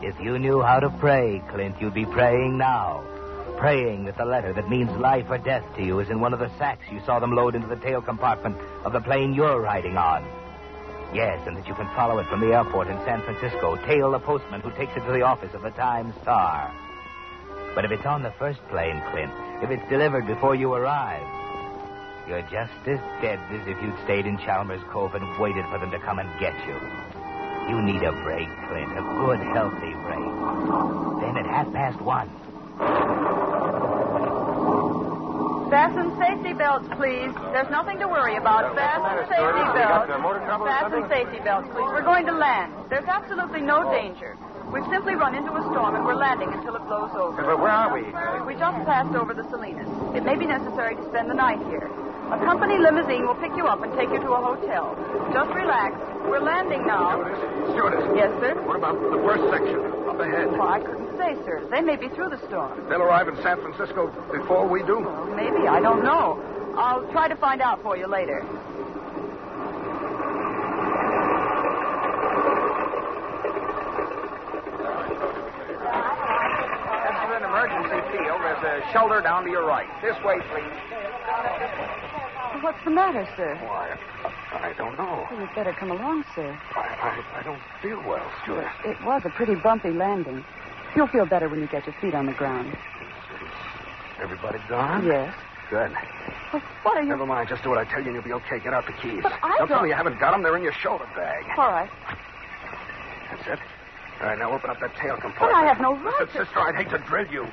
If 0.00 0.18
you 0.24 0.38
knew 0.38 0.62
how 0.62 0.80
to 0.80 0.88
pray, 0.98 1.42
Clint, 1.50 1.76
you'd 1.80 1.92
be 1.92 2.06
praying 2.06 2.56
now. 2.56 3.04
Praying 3.58 4.06
that 4.06 4.16
the 4.16 4.24
letter 4.24 4.52
that 4.54 4.70
means 4.70 4.90
life 4.98 5.26
or 5.28 5.38
death 5.38 5.64
to 5.76 5.84
you 5.84 6.00
is 6.00 6.08
in 6.08 6.20
one 6.20 6.32
of 6.32 6.38
the 6.38 6.50
sacks 6.56 6.86
you 6.90 7.00
saw 7.04 7.18
them 7.18 7.32
load 7.32 7.54
into 7.54 7.66
the 7.66 7.76
tail 7.76 8.00
compartment 8.00 8.56
of 8.84 8.92
the 8.92 9.00
plane 9.00 9.34
you're 9.34 9.60
riding 9.60 9.96
on. 9.96 10.37
Yes, 11.14 11.40
and 11.46 11.56
that 11.56 11.66
you 11.66 11.74
can 11.74 11.88
follow 11.96 12.18
it 12.18 12.28
from 12.28 12.40
the 12.40 12.52
airport 12.52 12.88
in 12.88 12.98
San 13.06 13.22
Francisco, 13.22 13.76
tail 13.88 14.12
the 14.12 14.20
postman 14.20 14.60
who 14.60 14.70
takes 14.76 14.92
it 14.92 15.00
to 15.06 15.12
the 15.12 15.22
office 15.22 15.54
of 15.54 15.62
the 15.62 15.70
Times 15.70 16.14
Star. 16.20 16.68
But 17.74 17.84
if 17.86 17.90
it's 17.92 18.04
on 18.04 18.22
the 18.22 18.32
first 18.38 18.60
plane, 18.68 19.00
Clint, 19.10 19.32
if 19.62 19.70
it's 19.70 19.88
delivered 19.88 20.26
before 20.26 20.54
you 20.54 20.72
arrive, 20.74 21.24
you're 22.28 22.44
just 22.52 22.76
as 22.84 23.00
dead 23.24 23.40
as 23.48 23.64
if 23.64 23.80
you'd 23.80 23.96
stayed 24.04 24.26
in 24.26 24.36
Chalmers 24.44 24.82
Cove 24.92 25.14
and 25.14 25.24
waited 25.40 25.64
for 25.72 25.78
them 25.80 25.90
to 25.90 25.98
come 26.04 26.18
and 26.18 26.28
get 26.40 26.52
you. 26.68 26.76
You 27.72 27.80
need 27.80 28.02
a 28.04 28.12
break, 28.24 28.48
Clint, 28.68 28.92
a 28.92 29.04
good, 29.24 29.40
healthy 29.56 29.94
break. 30.04 30.28
Then 31.24 31.40
at 31.40 31.48
half 31.48 31.72
past 31.72 32.00
one, 32.04 32.28
Fasten 35.70 36.16
safety 36.16 36.54
belts, 36.56 36.88
please. 36.96 37.28
There's 37.52 37.68
nothing 37.68 37.98
to 38.00 38.08
worry 38.08 38.36
about. 38.36 38.72
Fasten 38.72 39.28
safety 39.28 39.64
belts. 39.76 40.08
Fasten 40.08 41.04
safety 41.12 41.40
belts, 41.44 41.68
please. 41.76 41.88
We're 41.92 42.08
going 42.08 42.24
to 42.24 42.32
land. 42.32 42.72
There's 42.88 43.04
absolutely 43.04 43.60
no 43.60 43.84
danger. 43.92 44.36
We've 44.72 44.88
simply 44.88 45.14
run 45.14 45.34
into 45.34 45.52
a 45.52 45.60
storm 45.72 45.94
and 45.94 46.04
we're 46.04 46.16
landing 46.16 46.52
until 46.52 46.76
it 46.76 46.84
blows 46.88 47.12
over. 47.12 47.42
But 47.42 47.60
where 47.60 47.72
are 47.72 47.92
we? 47.92 48.04
We 48.48 48.58
just 48.58 48.80
passed 48.88 49.14
over 49.14 49.34
the 49.34 49.44
Salinas. 49.50 49.88
It 50.16 50.24
may 50.24 50.36
be 50.36 50.46
necessary 50.46 50.96
to 50.96 51.04
spend 51.08 51.28
the 51.28 51.36
night 51.36 51.60
here. 51.68 51.88
A 52.32 52.38
company 52.44 52.76
limousine 52.78 53.26
will 53.26 53.36
pick 53.36 53.52
you 53.56 53.66
up 53.66 53.82
and 53.82 53.92
take 53.92 54.08
you 54.08 54.20
to 54.20 54.30
a 54.32 54.40
hotel. 54.40 54.96
Just 55.32 55.52
relax. 55.52 55.96
We're 56.28 56.40
landing 56.44 56.86
now. 56.86 57.24
Stewardess. 57.72 58.08
Yes, 58.16 58.32
sir? 58.40 58.56
What 58.64 58.76
about 58.76 59.00
the 59.00 59.16
worst 59.16 59.44
section 59.52 59.97
up 60.18 60.26
ahead? 60.26 60.50
Well, 60.52 60.68
I 60.68 60.80
couldn't 60.80 61.16
say, 61.16 61.34
sir. 61.44 61.66
They 61.70 61.80
may 61.80 61.96
be 61.96 62.08
through 62.08 62.30
the 62.30 62.38
storm. 62.46 62.88
They'll 62.88 63.02
arrive 63.02 63.28
in 63.28 63.36
San 63.36 63.60
Francisco 63.60 64.08
before 64.32 64.66
we 64.66 64.82
do. 64.82 65.00
Well, 65.00 65.26
maybe. 65.26 65.68
I 65.68 65.80
don't 65.80 66.02
know. 66.02 66.42
I'll 66.76 67.06
try 67.12 67.28
to 67.28 67.36
find 67.36 67.60
out 67.60 67.82
for 67.82 67.96
you 67.96 68.06
later. 68.06 68.44
This 77.04 77.16
is 77.24 77.30
an 77.36 77.42
emergency 77.44 78.00
field. 78.12 78.40
There's 78.42 78.64
a 78.64 78.92
shelter 78.92 79.20
down 79.20 79.44
to 79.44 79.50
your 79.50 79.66
right. 79.66 79.88
This 80.02 80.16
way, 80.24 80.40
please. 80.50 80.74
What's 82.62 82.82
the 82.84 82.90
matter, 82.90 83.28
sir? 83.36 83.56
Why, 83.62 83.96
I 84.62 84.72
don't 84.76 84.96
know. 84.98 85.26
You'd 85.38 85.54
better 85.54 85.72
come 85.72 85.90
along, 85.90 86.24
sir. 86.34 86.58
I, 86.76 86.80
I, 86.80 87.40
I 87.40 87.42
don't 87.42 87.60
feel 87.82 88.02
well, 88.02 88.30
stewardess. 88.42 88.72
It 88.84 89.00
was 89.04 89.22
a 89.24 89.30
pretty 89.30 89.54
bumpy 89.54 89.90
landing. 89.90 90.44
You'll 90.96 91.06
feel 91.08 91.26
better 91.26 91.48
when 91.48 91.60
you 91.60 91.68
get 91.68 91.86
your 91.86 91.94
feet 92.00 92.14
on 92.14 92.26
the 92.26 92.32
ground. 92.32 92.76
Everybody 94.20 94.58
gone? 94.68 95.06
Yes. 95.06 95.32
Good. 95.70 95.92
Well, 96.52 96.62
what 96.82 96.96
are 96.96 97.02
you... 97.02 97.10
Never 97.10 97.26
mind. 97.26 97.48
Just 97.48 97.62
do 97.62 97.70
what 97.70 97.78
I 97.78 97.84
tell 97.84 98.00
you 98.00 98.06
and 98.06 98.14
you'll 98.14 98.24
be 98.24 98.32
okay. 98.32 98.58
Get 98.58 98.72
out 98.72 98.86
the 98.86 98.92
keys. 98.94 99.20
But 99.22 99.32
I 99.42 99.48
don't 99.58 99.58
tell 99.58 99.58
don't- 99.58 99.68
tell 99.68 99.82
me 99.82 99.88
you 99.90 99.94
haven't 99.94 100.18
got 100.18 100.32
them. 100.32 100.42
They're 100.42 100.56
in 100.56 100.62
your 100.62 100.72
shoulder 100.72 101.06
bag. 101.14 101.44
All 101.56 101.70
right. 101.70 101.90
That's 103.30 103.46
it. 103.46 103.58
All 104.20 104.26
right, 104.26 104.38
now 104.38 104.52
open 104.52 104.70
up 104.70 104.80
that 104.80 104.96
tail 104.96 105.14
compartment. 105.20 105.52
But. 105.52 105.62
I 105.62 105.66
have 105.68 105.80
no 105.80 105.94
right 105.94 106.14
Listen, 106.18 106.40
to... 106.40 106.46
sister, 106.46 106.58
I'd 106.58 106.74
hate 106.74 106.90
to 106.90 106.98
drill 107.06 107.26
you. 107.30 107.46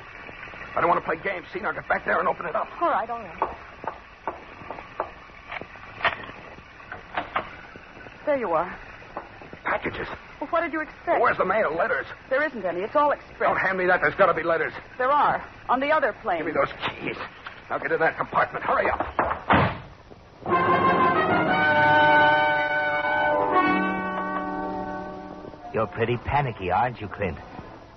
I 0.74 0.80
don't 0.80 0.90
want 0.90 0.98
to 0.98 1.06
play 1.06 1.16
games. 1.22 1.46
See, 1.52 1.60
now 1.60 1.70
get 1.70 1.86
back 1.88 2.04
there 2.04 2.18
and 2.18 2.26
open 2.26 2.46
it 2.46 2.56
up. 2.56 2.66
All 2.82 2.90
right, 2.90 3.08
all 3.08 3.20
right. 3.20 3.55
There 8.26 8.36
you 8.36 8.50
are. 8.50 8.76
Packages. 9.64 10.06
Well, 10.40 10.50
what 10.50 10.60
did 10.62 10.72
you 10.72 10.80
expect? 10.80 11.20
Where's 11.20 11.38
the 11.38 11.44
mail? 11.44 11.74
Letters. 11.74 12.06
There 12.28 12.44
isn't 12.44 12.64
any. 12.64 12.80
It's 12.80 12.94
all 12.94 13.12
express. 13.12 13.38
Don't 13.48 13.56
hand 13.56 13.78
me 13.78 13.86
that. 13.86 14.00
There's 14.00 14.14
got 14.16 14.26
to 14.26 14.34
be 14.34 14.42
letters. 14.42 14.72
There 14.98 15.10
are. 15.10 15.42
On 15.68 15.80
the 15.80 15.90
other 15.90 16.14
plane. 16.22 16.38
Give 16.38 16.46
me 16.46 16.52
those 16.52 16.72
keys. 16.88 17.16
Now 17.70 17.78
get 17.78 17.92
in 17.92 18.00
that 18.00 18.16
compartment. 18.18 18.64
Hurry 18.64 18.90
up. 18.90 19.16
you're 25.76 25.86
pretty 25.86 26.16
panicky, 26.16 26.70
aren't 26.70 27.00
you, 27.02 27.06
Clint? 27.08 27.36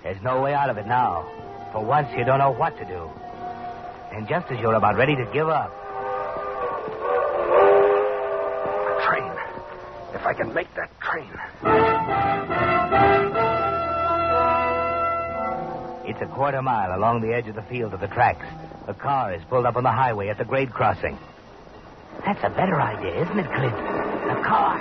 There's 0.04 0.22
no 0.22 0.42
way 0.42 0.54
out 0.54 0.70
of 0.70 0.78
it 0.78 0.86
now. 0.86 1.26
For 1.72 1.82
once, 1.84 2.10
you 2.18 2.26
don't 2.26 2.40
know 2.40 2.52
what 2.52 2.78
to 2.78 2.84
do. 2.84 3.10
And 4.12 4.28
just 4.28 4.52
as 4.52 4.60
you're 4.60 4.74
about 4.74 4.98
ready 4.98 5.16
to 5.16 5.26
give 5.32 5.48
up, 5.48 5.72
A 8.90 9.06
train. 9.08 9.32
If 10.14 10.26
I 10.26 10.29
can 10.40 10.54
make 10.54 10.74
that 10.76 10.90
train. 11.02 11.30
it's 16.08 16.22
a 16.22 16.26
quarter 16.34 16.62
mile 16.62 16.98
along 16.98 17.20
the 17.20 17.34
edge 17.34 17.50
of 17.50 17.56
the 17.56 17.62
field 17.64 17.92
to 17.92 17.98
the 17.98 18.08
tracks. 18.08 18.46
A 18.88 18.94
car 18.94 19.34
is 19.34 19.44
pulled 19.50 19.66
up 19.66 19.76
on 19.76 19.84
the 19.84 19.92
highway 19.92 20.30
at 20.30 20.38
the 20.38 20.46
grade 20.46 20.72
crossing. 20.72 21.20
That's 22.26 22.40
a 22.42 22.50
better 22.50 22.80
idea, 22.80 23.22
isn't 23.22 23.38
it, 23.38 23.48
Clint? 23.52 23.74
A 23.74 24.42
car. 24.48 24.78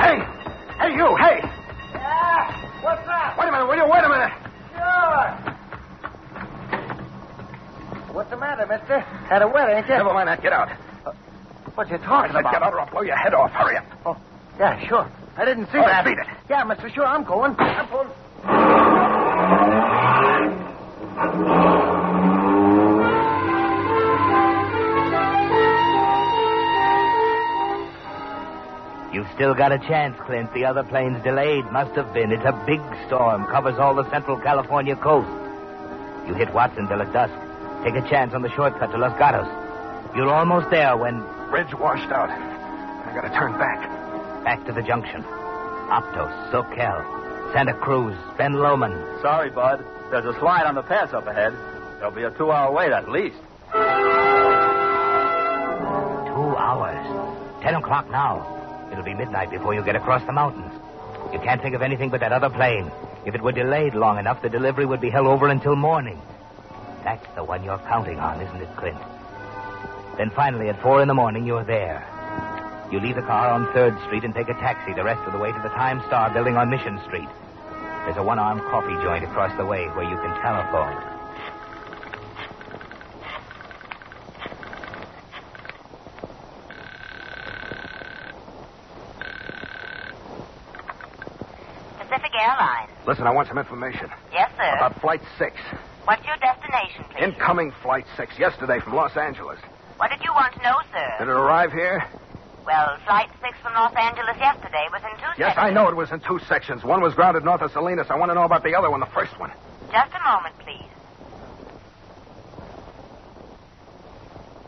Hey! 0.00 0.20
Hey, 0.78 0.94
you! 0.94 1.16
Hey! 1.16 1.40
Yeah, 1.94 2.82
what's 2.82 3.08
up? 3.08 3.38
Wait 3.38 3.48
a 3.48 3.52
minute, 3.52 3.66
will 3.66 3.76
you? 3.76 3.88
Wait 3.88 4.04
a 4.04 4.08
minute! 4.08 4.32
Sure. 4.76 5.52
What's 8.12 8.28
the 8.28 8.36
matter, 8.36 8.66
mister? 8.66 9.00
Had 9.00 9.40
a 9.40 9.48
wet, 9.48 9.70
ain't 9.70 9.86
you? 9.88 9.94
Never 9.94 10.12
mind 10.12 10.28
that. 10.28 10.42
Get 10.42 10.52
out. 10.52 10.68
What 11.74 11.88
you 11.90 11.98
talking 11.98 12.30
I 12.30 12.34
said 12.34 12.40
about? 12.40 12.52
get 12.52 12.62
out 12.62 12.72
or 12.74 12.80
I'll 12.80 12.90
blow 12.90 13.02
your 13.02 13.16
head 13.16 13.34
off. 13.34 13.50
Hurry 13.52 13.76
up. 13.78 13.84
Oh, 14.04 14.16
yeah, 14.58 14.86
sure. 14.88 15.10
I 15.36 15.44
didn't 15.44 15.66
see 15.72 15.78
All 15.78 15.84
that. 15.86 16.04
right, 16.04 16.16
beat 16.16 16.18
it. 16.18 16.26
Yeah, 16.50 16.64
mister, 16.64 16.90
sure, 16.90 17.06
I'm 17.06 17.24
going. 17.24 17.54
I'm 17.58 17.88
pulling. 17.88 18.08
You've 29.12 29.28
still 29.34 29.52
got 29.54 29.72
a 29.72 29.78
chance, 29.78 30.16
Clint. 30.24 30.54
The 30.54 30.64
other 30.64 30.82
plane's 30.84 31.22
delayed. 31.22 31.66
Must 31.66 31.94
have 31.96 32.14
been. 32.14 32.32
It's 32.32 32.44
a 32.46 32.52
big 32.66 32.80
storm. 33.06 33.44
Covers 33.46 33.78
all 33.78 33.94
the 33.94 34.08
central 34.10 34.38
California 34.40 34.96
coast. 34.96 35.28
You 36.26 36.32
hit 36.32 36.52
Watsonville 36.54 37.02
at 37.02 37.12
dusk. 37.12 37.34
Take 37.84 37.94
a 37.94 38.08
chance 38.08 38.32
on 38.32 38.40
the 38.40 38.48
shortcut 38.56 38.90
to 38.92 38.96
Los 38.96 39.12
Gatos. 39.18 39.46
You're 40.16 40.32
almost 40.32 40.70
there 40.70 40.96
when... 40.96 41.22
Bridge 41.52 41.74
washed 41.74 42.10
out. 42.10 42.30
I 42.30 43.12
gotta 43.14 43.28
turn 43.28 43.52
back. 43.58 43.84
Back 44.42 44.64
to 44.64 44.72
the 44.72 44.80
junction. 44.80 45.22
Aptos, 45.22 46.32
Soquel, 46.50 47.52
Santa 47.52 47.74
Cruz, 47.74 48.16
Ben 48.38 48.54
Lomond. 48.54 49.20
Sorry, 49.20 49.50
Bud. 49.50 49.84
There's 50.10 50.24
a 50.24 50.32
slide 50.40 50.64
on 50.64 50.76
the 50.76 50.82
pass 50.82 51.12
up 51.12 51.26
ahead. 51.26 51.52
There'll 51.98 52.10
be 52.10 52.22
a 52.22 52.30
two-hour 52.30 52.72
wait 52.72 52.90
at 52.90 53.10
least. 53.10 53.36
Two 56.32 56.56
hours. 56.56 57.04
Ten 57.62 57.74
o'clock 57.74 58.10
now. 58.10 58.88
It'll 58.90 59.04
be 59.04 59.12
midnight 59.12 59.50
before 59.50 59.74
you 59.74 59.84
get 59.84 59.94
across 59.94 60.24
the 60.24 60.32
mountains. 60.32 60.72
You 61.34 61.38
can't 61.40 61.60
think 61.60 61.74
of 61.74 61.82
anything 61.82 62.08
but 62.08 62.20
that 62.20 62.32
other 62.32 62.48
plane. 62.48 62.90
If 63.26 63.34
it 63.34 63.42
were 63.42 63.52
delayed 63.52 63.92
long 63.92 64.18
enough, 64.18 64.40
the 64.40 64.48
delivery 64.48 64.86
would 64.86 65.02
be 65.02 65.10
held 65.10 65.26
over 65.26 65.48
until 65.48 65.76
morning. 65.76 66.18
That's 67.04 67.26
the 67.34 67.44
one 67.44 67.62
you're 67.62 67.76
counting 67.76 68.18
on, 68.20 68.40
isn't 68.40 68.62
it, 68.62 68.74
Clint? 68.78 68.96
Then 70.16 70.30
finally, 70.30 70.68
at 70.68 70.80
four 70.82 71.00
in 71.00 71.08
the 71.08 71.14
morning, 71.14 71.46
you're 71.46 71.64
there. 71.64 72.06
You 72.90 73.00
leave 73.00 73.16
the 73.16 73.22
car 73.22 73.48
on 73.48 73.72
Third 73.72 73.98
Street 74.06 74.24
and 74.24 74.34
take 74.34 74.48
a 74.48 74.54
taxi 74.54 74.92
the 74.92 75.02
rest 75.02 75.26
of 75.26 75.32
the 75.32 75.38
way 75.38 75.50
to 75.50 75.58
the 75.62 75.70
Times 75.70 76.04
Star 76.06 76.32
building 76.32 76.56
on 76.56 76.68
Mission 76.68 77.00
Street. 77.06 77.28
There's 78.04 78.18
a 78.18 78.22
one-armed 78.22 78.60
coffee 78.70 78.94
joint 79.02 79.24
across 79.24 79.56
the 79.56 79.64
way 79.64 79.86
where 79.88 80.04
you 80.04 80.16
can 80.16 80.34
telephone. 80.42 81.00
Pacific 91.98 92.32
Airlines. 92.38 92.90
Listen, 93.06 93.26
I 93.26 93.30
want 93.30 93.48
some 93.48 93.58
information. 93.58 94.10
Yes, 94.32 94.50
sir. 94.56 94.76
About 94.76 95.00
Flight 95.00 95.22
6. 95.38 95.56
What's 96.04 96.24
your 96.26 96.36
destination, 96.36 97.04
please? 97.10 97.22
Incoming 97.24 97.72
Flight 97.82 98.04
6 98.16 98.38
yesterday 98.38 98.80
from 98.80 98.94
Los 98.94 99.16
Angeles. 99.16 99.58
You 100.32 100.36
want 100.40 100.54
to 100.54 100.62
know, 100.62 100.80
Did 101.18 101.28
it 101.28 101.36
arrive 101.36 101.72
here? 101.72 102.02
Well, 102.64 102.96
Flight 103.04 103.28
6 103.42 103.52
from 103.62 103.74
Los 103.74 103.92
Angeles 103.94 104.32
yesterday 104.40 104.88
was 104.90 105.02
in 105.04 105.12
two 105.20 105.28
Yes, 105.36 105.52
sections. 105.52 105.58
I 105.58 105.70
know 105.70 105.88
it 105.88 105.94
was 105.96 106.10
in 106.10 106.20
two 106.20 106.40
sections. 106.48 106.82
One 106.82 107.02
was 107.02 107.12
grounded 107.12 107.44
north 107.44 107.60
of 107.60 107.70
Salinas. 107.72 108.06
I 108.08 108.16
want 108.16 108.30
to 108.30 108.34
know 108.34 108.44
about 108.44 108.64
the 108.64 108.74
other 108.74 108.90
one, 108.90 109.00
the 109.00 109.12
first 109.12 109.38
one. 109.38 109.52
Just 109.92 110.08
a 110.16 110.24
moment, 110.24 110.56
please. 110.64 110.88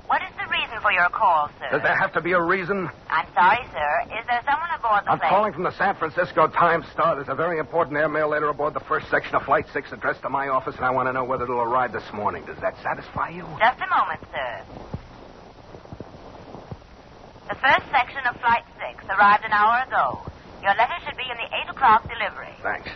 What 0.06 0.20
is 0.20 0.36
the 0.36 0.44
reason 0.52 0.76
for 0.82 0.92
your 0.92 1.08
call, 1.08 1.48
sir? 1.58 1.70
Does 1.72 1.80
there 1.82 1.96
have 1.96 2.12
to 2.12 2.20
be 2.20 2.32
a 2.32 2.42
reason? 2.42 2.90
I'm 3.08 3.26
sorry, 3.32 3.64
sir. 3.72 4.20
Is 4.20 4.26
there 4.28 4.42
someone 4.44 4.68
aboard 4.76 5.06
the 5.06 5.12
I'm 5.12 5.18
plane? 5.18 5.30
calling 5.30 5.52
from 5.54 5.62
the 5.64 5.72
San 5.78 5.94
Francisco 5.96 6.46
Times 6.48 6.84
Star. 6.92 7.14
There's 7.16 7.30
a 7.32 7.34
very 7.34 7.58
important 7.58 7.96
airmail 7.96 8.28
letter 8.28 8.50
aboard 8.50 8.74
the 8.74 8.84
first 8.84 9.08
section 9.10 9.34
of 9.34 9.44
Flight 9.44 9.64
6 9.72 9.92
addressed 9.92 10.20
to 10.22 10.28
my 10.28 10.48
office, 10.48 10.76
and 10.76 10.84
I 10.84 10.90
want 10.90 11.08
to 11.08 11.14
know 11.14 11.24
whether 11.24 11.44
it'll 11.44 11.62
arrive 11.62 11.92
this 11.92 12.04
morning. 12.12 12.44
Does 12.44 12.58
that 12.60 12.74
satisfy 12.82 13.30
you? 13.30 13.46
Just 13.58 13.80
a 13.80 13.88
moment, 13.88 14.20
sir. 14.30 14.93
The 17.48 17.56
first 17.56 17.84
section 17.92 18.24
of 18.26 18.40
Flight 18.40 18.64
6 18.96 19.04
arrived 19.10 19.44
an 19.44 19.52
hour 19.52 19.84
ago. 19.86 20.20
Your 20.62 20.74
letter 20.76 20.96
should 21.04 21.16
be 21.16 21.24
in 21.30 21.36
the 21.36 21.56
8 21.68 21.76
o'clock 21.76 22.08
delivery. 22.08 22.54
Thanks. 22.62 22.88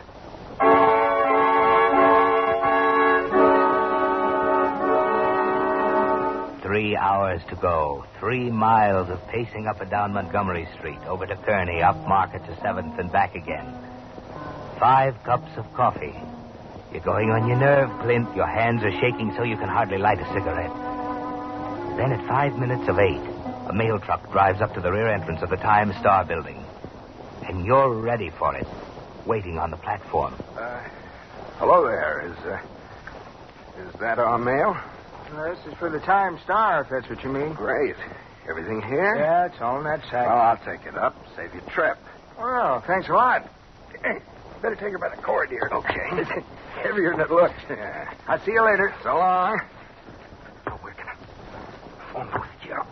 Three 6.63 6.97
hours 6.97 7.43
to 7.51 7.57
go. 7.57 8.07
Three 8.19 8.51
miles 8.51 9.11
of 9.11 9.21
pacing 9.29 9.67
up 9.67 9.83
and 9.83 9.91
down 9.91 10.15
Montgomery 10.15 10.67
Street, 10.79 10.99
over 11.07 11.27
to 11.27 11.37
Kearny, 11.37 11.83
up 11.83 11.97
Market 12.09 12.45
to 12.47 12.53
7th, 12.63 12.99
and 12.99 13.13
back 13.13 13.35
again. 13.35 13.67
Five 14.79 15.15
cups 15.25 15.51
of 15.59 15.71
coffee. 15.75 16.15
You're 16.91 17.03
going 17.03 17.31
on 17.31 17.49
your 17.49 17.59
nerve, 17.59 17.91
Clint. 18.01 18.35
Your 18.35 18.47
hands 18.47 18.83
are 18.83 18.93
shaking 18.93 19.35
so 19.37 19.43
you 19.43 19.59
can 19.59 19.69
hardly 19.69 19.99
light 19.99 20.21
a 20.21 20.27
cigarette. 20.33 20.73
Then 21.99 22.13
at 22.13 22.27
five 22.27 22.57
minutes 22.59 22.89
of 22.89 22.99
eight, 22.99 23.38
a 23.69 23.73
mail 23.75 23.99
truck 23.99 24.31
drives 24.33 24.61
up 24.61 24.75
to 24.75 24.81
the 24.81 24.91
rear 24.91 25.09
entrance 25.09 25.43
of 25.43 25.51
the 25.51 25.57
Times 25.57 25.95
Star 26.01 26.25
building. 26.25 26.65
And 27.47 27.65
you're 27.65 27.95
ready 27.95 28.31
for 28.31 28.55
it, 28.57 28.67
waiting 29.27 29.59
on 29.59 29.71
the 29.71 29.77
platform. 29.77 30.35
Uh, 30.57 30.81
hello 31.59 31.85
there. 31.87 32.27
Is, 32.27 32.37
uh, 32.45 33.89
is 33.89 34.01
that 34.01 34.19
our 34.19 34.39
mail? 34.39 34.77
Uh, 35.31 35.55
this 35.55 35.59
is 35.67 35.75
for 35.79 35.91
the 35.91 36.01
Times 36.01 36.41
Star, 36.43 36.83
if 36.83 36.89
that's 36.89 37.09
what 37.09 37.23
you 37.23 37.31
mean. 37.31 37.53
Great. 37.55 37.97
Everything 38.49 38.81
here? 38.83 39.17
Yeah, 39.17 39.47
it's 39.47 39.61
all 39.61 39.79
in 39.79 39.85
that 39.85 40.01
sack. 40.11 40.27
Well, 40.27 40.39
I'll 40.39 40.57
take 40.65 40.87
it 40.87 40.97
up. 40.97 41.15
Save 41.37 41.53
your 41.53 41.63
trip. 41.75 41.99
Well, 42.39 42.83
thanks 42.87 43.09
a 43.09 43.13
lot. 43.13 43.51
Hey, 44.03 44.21
better 44.63 44.75
take 44.77 44.93
her 44.93 44.99
by 44.99 45.11
the 45.15 45.21
cord 45.21 45.51
here. 45.51 45.69
Okay. 45.71 46.09
It's 46.13 46.31
heavier 46.83 47.11
than 47.11 47.21
it 47.21 47.31
looks. 47.31 47.61
Yeah. 47.69 48.11
I'll 48.27 48.43
see 48.45 48.53
you 48.53 48.65
later. 48.65 48.95
So 49.03 49.17
long. 49.17 49.61
Oh, 50.67 50.81
we're 50.83 50.95
gonna 50.95 51.17
phone 52.13 52.31
booth 52.31 52.47
here. 52.63 52.83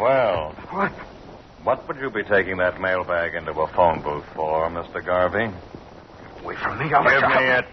Well, 0.00 0.54
What? 0.70 0.92
what 1.62 1.88
would 1.88 1.96
you 1.98 2.10
be 2.10 2.22
taking 2.24 2.56
that 2.58 2.80
mailbag 2.80 3.34
into 3.34 3.52
a 3.52 3.68
phone 3.76 4.02
booth 4.02 4.24
for, 4.34 4.68
Mr. 4.70 5.04
Garvey? 5.04 5.54
Away 6.42 6.54
from 6.62 6.78
me. 6.78 6.86
I'll 6.94 7.04
Give 7.04 7.28
me 7.28 7.50
it. 7.52 7.64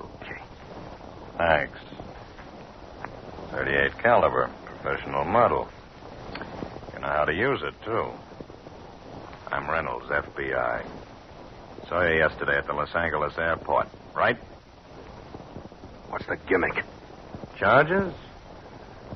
Okay. 0.00 0.40
Thanks. 1.38 1.78
38 3.50 3.98
caliber, 4.02 4.52
professional 4.64 5.24
model. 5.24 5.68
You 6.94 7.00
know 7.00 7.08
how 7.08 7.24
to 7.24 7.32
use 7.32 7.60
it, 7.64 7.74
too. 7.84 8.12
I'm 9.50 9.68
Reynolds, 9.68 10.06
FBI. 10.06 10.84
Saw 11.88 12.02
you 12.06 12.18
yesterday 12.18 12.58
at 12.58 12.66
the 12.66 12.72
Los 12.74 12.94
Angeles 12.94 13.32
airport, 13.38 13.88
right? 14.14 14.36
What's 16.10 16.26
the 16.26 16.36
gimmick? 16.46 16.84
Charges? 17.60 18.14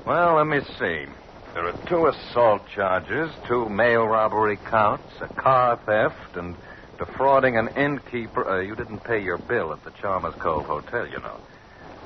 Well, 0.05 0.35
let 0.35 0.45
me 0.45 0.59
see. 0.77 1.05
There 1.55 1.65
are 1.65 1.75
two 1.89 2.05
assault 2.05 2.61
charges, 2.75 3.31
two 3.47 3.67
mail 3.69 4.05
robbery 4.05 4.59
counts, 4.69 5.09
a 5.19 5.41
car 5.41 5.79
theft, 5.87 6.37
and 6.37 6.55
defrauding 6.99 7.57
an 7.57 7.69
innkeeper. 7.75 8.47
Uh, 8.47 8.61
you 8.61 8.75
didn't 8.75 8.99
pay 8.99 9.19
your 9.19 9.39
bill 9.39 9.73
at 9.73 9.83
the 9.83 9.89
Chalmers 9.99 10.35
Cove 10.37 10.65
Hotel, 10.65 11.07
you 11.07 11.17
know. 11.21 11.39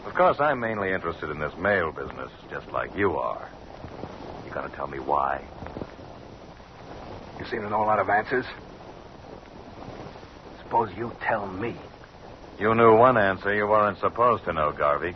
Of 0.06 0.14
course, 0.14 0.38
I'm 0.40 0.62
mainly 0.62 0.94
interested 0.94 1.30
in 1.30 1.42
this 1.42 1.52
mail 1.60 1.92
business, 1.92 2.32
just 2.50 2.72
like 2.72 2.96
you 2.96 3.18
are. 3.18 3.50
You 4.46 4.52
gotta 4.54 4.74
tell 4.74 4.88
me 4.88 5.00
why. 5.00 5.44
You 7.38 7.46
seem 7.52 7.64
to 7.64 7.70
know 7.70 7.84
a 7.84 7.90
lot 7.90 8.00
of 8.00 8.08
answers. 8.08 8.46
Suppose 10.64 10.90
you 10.98 11.12
tell 11.28 11.46
me. 11.48 11.76
You 12.58 12.74
knew 12.76 12.96
one 12.96 13.18
answer 13.18 13.54
you 13.54 13.68
weren't 13.68 14.00
supposed 14.00 14.46
to 14.46 14.54
know, 14.54 14.72
Garvey. 14.72 15.16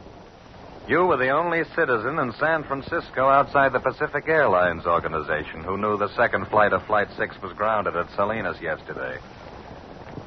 You 0.85 1.05
were 1.05 1.15
the 1.15 1.29
only 1.29 1.63
citizen 1.75 2.19
in 2.19 2.33
San 2.33 2.65
Francisco 2.65 3.29
outside 3.29 3.71
the 3.71 3.79
Pacific 3.79 4.27
Airlines 4.27 4.85
organization 4.85 5.63
who 5.63 5.77
knew 5.77 5.97
the 5.97 6.13
second 6.13 6.47
flight 6.49 6.73
of 6.73 6.85
Flight 6.85 7.07
6 7.17 7.41
was 7.41 7.53
grounded 7.53 7.95
at 7.95 8.09
Salinas 8.17 8.59
yesterday. 8.59 9.17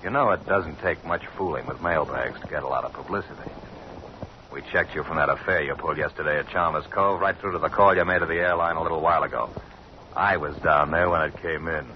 You 0.02 0.08
know, 0.08 0.30
it 0.30 0.46
doesn't 0.46 0.80
take 0.80 1.04
much 1.04 1.26
fooling 1.36 1.66
with 1.66 1.82
mailbags 1.82 2.40
to 2.40 2.46
get 2.46 2.62
a 2.62 2.68
lot 2.68 2.84
of 2.84 2.94
publicity. 2.94 3.50
We 4.50 4.62
checked 4.72 4.94
you 4.94 5.04
from 5.04 5.18
that 5.18 5.28
affair 5.28 5.62
you 5.62 5.74
pulled 5.74 5.98
yesterday 5.98 6.38
at 6.38 6.48
Chalmers 6.48 6.86
Cove 6.86 7.20
right 7.20 7.36
through 7.38 7.52
to 7.52 7.58
the 7.58 7.68
call 7.68 7.94
you 7.94 8.06
made 8.06 8.20
to 8.20 8.26
the 8.26 8.36
airline 8.38 8.76
a 8.76 8.82
little 8.82 9.02
while 9.02 9.24
ago. 9.24 9.50
I 10.14 10.38
was 10.38 10.56
down 10.56 10.90
there 10.90 11.10
when 11.10 11.20
it 11.20 11.36
came 11.42 11.68
in. 11.68 11.86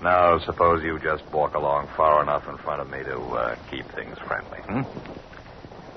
Now, 0.00 0.38
suppose 0.38 0.84
you 0.84 1.00
just 1.00 1.24
walk 1.32 1.54
along 1.54 1.88
far 1.96 2.22
enough 2.22 2.46
in 2.48 2.56
front 2.58 2.82
of 2.82 2.88
me 2.88 3.02
to 3.02 3.18
uh, 3.18 3.56
keep 3.68 3.86
things 3.96 4.16
friendly, 4.18 4.60
hmm? 4.60 4.82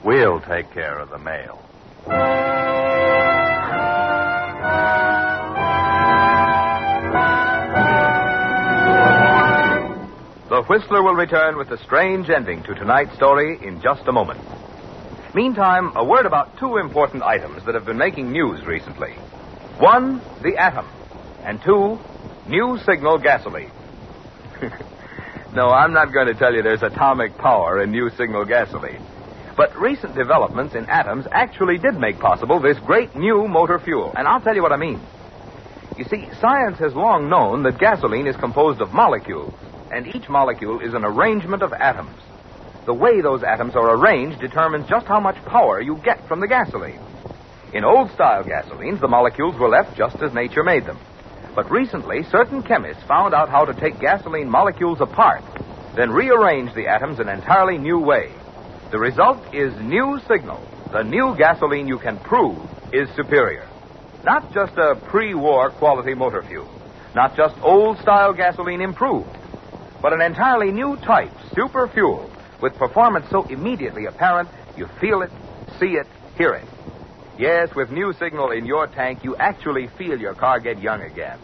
We'll 0.04 0.40
take 0.40 0.72
care 0.72 0.98
of 1.00 1.10
the 1.10 1.18
mail. 1.18 1.60
The 10.50 10.64
Whistler 10.64 11.04
will 11.04 11.16
return 11.16 11.58
with 11.58 11.70
the 11.70 11.78
strange 11.78 12.30
ending 12.30 12.64
to 12.64 12.74
tonight's 12.74 13.14
story 13.16 13.60
in 13.62 13.82
just 13.82 14.08
a 14.08 14.12
moment. 14.12 14.42
Meantime, 15.36 15.96
a 15.96 16.04
word 16.04 16.26
about 16.26 16.58
two 16.58 16.78
important 16.78 17.22
items 17.22 17.66
that 17.66 17.76
have 17.76 17.86
been 17.86 17.98
making 17.98 18.32
news 18.32 18.66
recently. 18.66 19.12
One, 19.78 20.22
the 20.42 20.58
atom, 20.58 20.88
and 21.44 21.62
two, 21.62 22.00
new 22.48 22.80
signal 22.86 23.20
gasoline. 23.20 23.72
no, 25.54 25.70
I'm 25.70 25.94
not 25.94 26.12
going 26.14 26.28
to 26.28 26.34
tell 26.34 26.54
you 26.54 26.64
there's 26.64 26.84
atomic 26.84 27.38
power 27.38 27.82
in 27.82 27.92
new 27.92 28.10
signal 28.18 28.46
gasoline. 28.46 29.06
But 29.60 29.78
recent 29.78 30.16
developments 30.16 30.74
in 30.74 30.86
atoms 30.86 31.28
actually 31.34 31.80
did 31.80 32.00
make 32.00 32.18
possible 32.18 32.62
this 32.62 32.80
great 32.80 33.14
new 33.14 33.46
motor 33.46 33.78
fuel, 33.78 34.14
and 34.16 34.26
I'll 34.26 34.40
tell 34.40 34.56
you 34.56 34.62
what 34.62 34.72
I 34.72 34.78
mean. 34.78 35.02
You 35.98 36.06
see, 36.06 36.30
science 36.40 36.78
has 36.80 36.96
long 36.96 37.30
known 37.30 37.64
that 37.64 37.78
gasoline 37.78 38.26
is 38.26 38.38
composed 38.38 38.80
of 38.80 38.94
molecules, 38.94 39.54
and 39.92 40.08
each 40.16 40.30
molecule 40.30 40.80
is 40.80 40.94
an 40.94 41.04
arrangement 41.04 41.62
of 41.62 41.74
atoms. 41.74 42.22
The 42.86 42.94
way 42.94 43.20
those 43.20 43.44
atoms 43.44 43.76
are 43.76 43.98
arranged 43.98 44.40
determines 44.40 44.88
just 44.88 45.08
how 45.08 45.20
much 45.20 45.36
power 45.44 45.82
you 45.82 45.98
get 46.06 46.26
from 46.30 46.40
the 46.40 46.48
gasoline. 46.48 47.02
In 47.74 47.84
old 47.84 48.12
style 48.12 48.46
gasolines, 48.46 49.02
the 49.02 49.10
molecules 49.10 49.60
were 49.60 49.68
left 49.68 49.98
just 49.98 50.22
as 50.22 50.34
nature 50.34 50.64
made 50.64 50.86
them. 50.86 51.00
But 51.54 51.70
recently, 51.70 52.24
certain 52.32 52.64
chemists 52.64 53.04
found 53.10 53.34
out 53.34 53.50
how 53.50 53.66
to 53.66 53.74
take 53.74 54.00
gasoline 54.00 54.50
molecules 54.50 55.02
apart, 55.02 55.44
then 55.98 56.12
rearrange 56.12 56.74
the 56.76 56.88
atoms 56.88 57.20
in 57.20 57.28
an 57.28 57.40
entirely 57.40 57.78
new 57.78 58.00
way. 58.00 58.32
The 58.92 58.98
result 58.98 59.54
is 59.54 59.72
new 59.82 60.20
signal, 60.28 60.60
the 60.92 61.04
new 61.04 61.36
gasoline 61.38 61.88
you 61.88 62.00
can 62.00 62.18
prove 62.18 62.58
is 62.92 63.08
superior. 63.16 63.68
Not 64.24 64.52
just 64.52 64.74
a 64.78 64.96
pre 64.96 65.36
war 65.36 65.70
quality 65.70 66.16
motor 66.16 66.42
fuel, 66.42 66.68
not 67.14 67.38
just 67.38 67.56
old 67.62 68.00
style 68.00 68.34
gasoline 68.34 68.82
improved, 68.82 69.30
but 70.02 70.12
an 70.12 70.22
entirely 70.22 70.72
new 70.72 70.98
type, 70.98 71.32
super 71.54 71.88
fuel, 71.88 72.32
with 72.62 72.74
performance 72.78 73.28
so 73.30 73.44
immediately 73.44 74.06
apparent 74.06 74.50
you 74.76 74.88
feel 75.00 75.22
it, 75.22 75.30
see 75.80 75.94
it, 75.94 76.08
hear 76.36 76.54
it. 76.54 76.66
Yes, 77.38 77.70
with 77.76 77.92
new 77.92 78.12
signal 78.14 78.50
in 78.50 78.66
your 78.66 78.88
tank, 78.88 79.24
you 79.24 79.36
actually 79.36 79.88
feel 80.00 80.20
your 80.20 80.34
car 80.34 80.60
get 80.60 80.82
young 80.82 81.04
again. 81.04 81.38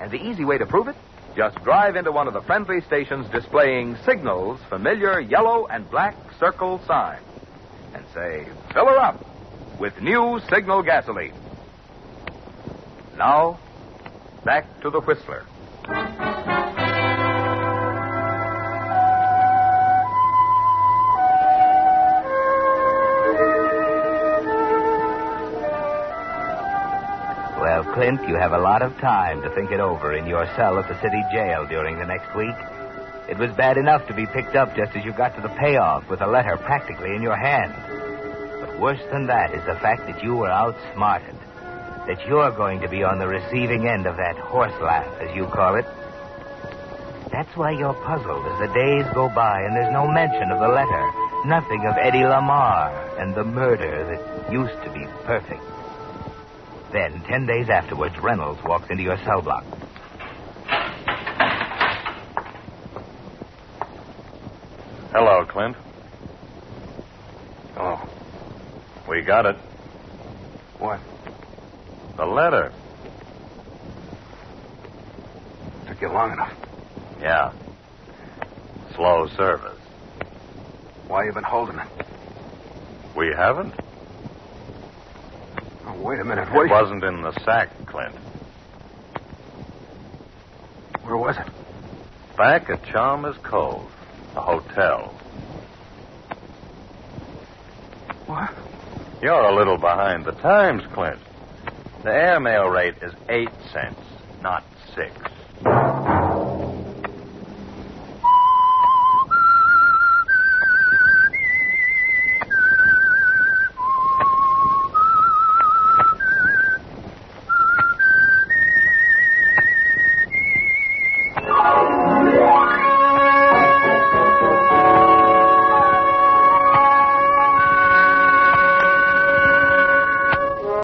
And 0.00 0.12
the 0.12 0.16
easy 0.16 0.44
way 0.44 0.58
to 0.58 0.66
prove 0.66 0.86
it? 0.86 0.96
Just 1.36 1.62
drive 1.62 1.96
into 1.96 2.10
one 2.10 2.26
of 2.26 2.34
the 2.34 2.42
friendly 2.42 2.80
stations 2.82 3.26
displaying 3.30 3.96
Signal's 4.04 4.60
familiar 4.68 5.20
yellow 5.20 5.66
and 5.66 5.88
black 5.90 6.16
circle 6.40 6.80
sign 6.86 7.20
and 7.94 8.04
say, 8.14 8.46
fill 8.72 8.86
her 8.86 8.98
up 8.98 9.24
with 9.78 10.00
new 10.00 10.40
Signal 10.50 10.82
gasoline. 10.82 11.34
Now, 13.16 13.58
back 14.44 14.80
to 14.82 14.90
the 14.90 15.00
Whistler. 15.00 15.44
Well, 27.60 27.82
Clint, 27.92 28.22
you 28.28 28.36
have 28.36 28.52
a 28.52 28.58
lot 28.58 28.82
of 28.82 28.96
time 28.98 29.42
to 29.42 29.50
think 29.50 29.72
it 29.72 29.80
over 29.80 30.14
in 30.14 30.26
your 30.26 30.46
cell 30.54 30.78
at 30.78 30.86
the 30.86 30.94
city 31.02 31.20
jail 31.32 31.66
during 31.66 31.98
the 31.98 32.06
next 32.06 32.32
week. 32.36 32.54
It 33.28 33.36
was 33.36 33.50
bad 33.56 33.76
enough 33.76 34.06
to 34.06 34.14
be 34.14 34.26
picked 34.26 34.54
up 34.54 34.76
just 34.76 34.94
as 34.94 35.04
you 35.04 35.12
got 35.12 35.34
to 35.34 35.42
the 35.42 35.48
payoff 35.58 36.08
with 36.08 36.22
a 36.22 36.26
letter 36.26 36.56
practically 36.56 37.16
in 37.16 37.20
your 37.20 37.36
hand. 37.36 37.74
But 38.60 38.78
worse 38.78 39.02
than 39.10 39.26
that 39.26 39.52
is 39.52 39.64
the 39.66 39.74
fact 39.74 40.06
that 40.06 40.22
you 40.22 40.36
were 40.36 40.48
outsmarted. 40.48 41.34
That 42.06 42.24
you're 42.28 42.52
going 42.52 42.80
to 42.80 42.88
be 42.88 43.02
on 43.02 43.18
the 43.18 43.26
receiving 43.26 43.88
end 43.88 44.06
of 44.06 44.16
that 44.16 44.38
horse 44.38 44.72
laugh, 44.80 45.12
as 45.20 45.34
you 45.34 45.46
call 45.46 45.74
it. 45.74 45.84
That's 47.32 47.54
why 47.56 47.72
you're 47.72 47.98
puzzled 48.06 48.46
as 48.46 48.58
the 48.60 48.72
days 48.72 49.04
go 49.14 49.28
by 49.34 49.62
and 49.62 49.74
there's 49.74 49.92
no 49.92 50.06
mention 50.06 50.52
of 50.52 50.60
the 50.60 50.68
letter. 50.68 51.04
Nothing 51.44 51.84
of 51.86 51.98
Eddie 51.98 52.24
Lamar 52.24 53.18
and 53.18 53.34
the 53.34 53.44
murder 53.44 54.06
that 54.06 54.52
used 54.52 54.80
to 54.84 54.90
be 54.92 55.04
perfect. 55.26 55.62
Then, 56.92 57.22
ten 57.30 57.46
days 57.46 57.66
afterwards, 57.72 58.14
Reynolds 58.22 58.60
walks 58.64 58.86
into 58.90 59.02
your 59.02 59.16
cell 59.24 59.42
block. 59.42 59.64
Hello, 65.12 65.44
Clint. 65.50 65.76
Oh, 67.78 67.96
We 69.08 69.22
got 69.22 69.46
it. 69.46 69.56
what? 70.78 71.00
The 72.16 72.24
letter. 72.24 72.72
Took 75.88 75.98
you 76.00 76.08
long 76.12 76.32
enough. 76.32 76.52
Yeah. 77.20 77.52
Slow 78.96 79.26
service. 79.36 79.80
Why 81.06 81.24
you 81.24 81.32
been 81.34 81.44
holding 81.44 81.76
it? 81.78 82.06
We 83.16 83.28
haven't? 83.36 83.74
Wait 85.98 86.20
a 86.20 86.24
minute. 86.24 86.48
It 86.48 86.54
What? 86.54 86.70
wasn't 86.70 87.04
in 87.04 87.22
the 87.22 87.32
sack, 87.44 87.68
Clint. 87.86 88.14
Where 91.04 91.16
was 91.16 91.36
it? 91.38 91.48
Back 92.36 92.70
at 92.70 92.82
Chalmers 92.92 93.36
Cove, 93.42 93.90
a 94.36 94.40
hotel. 94.40 95.18
What? 98.26 98.50
You're 99.22 99.32
a 99.32 99.56
little 99.56 99.78
behind 99.78 100.24
the 100.24 100.32
times, 100.32 100.82
Clint. 100.94 101.18
The 102.04 102.10
airmail 102.10 102.66
rate 102.68 102.94
is 103.02 103.12
eight 103.28 103.50
cents, 103.72 103.98
not 104.40 104.64
six. 104.94 105.12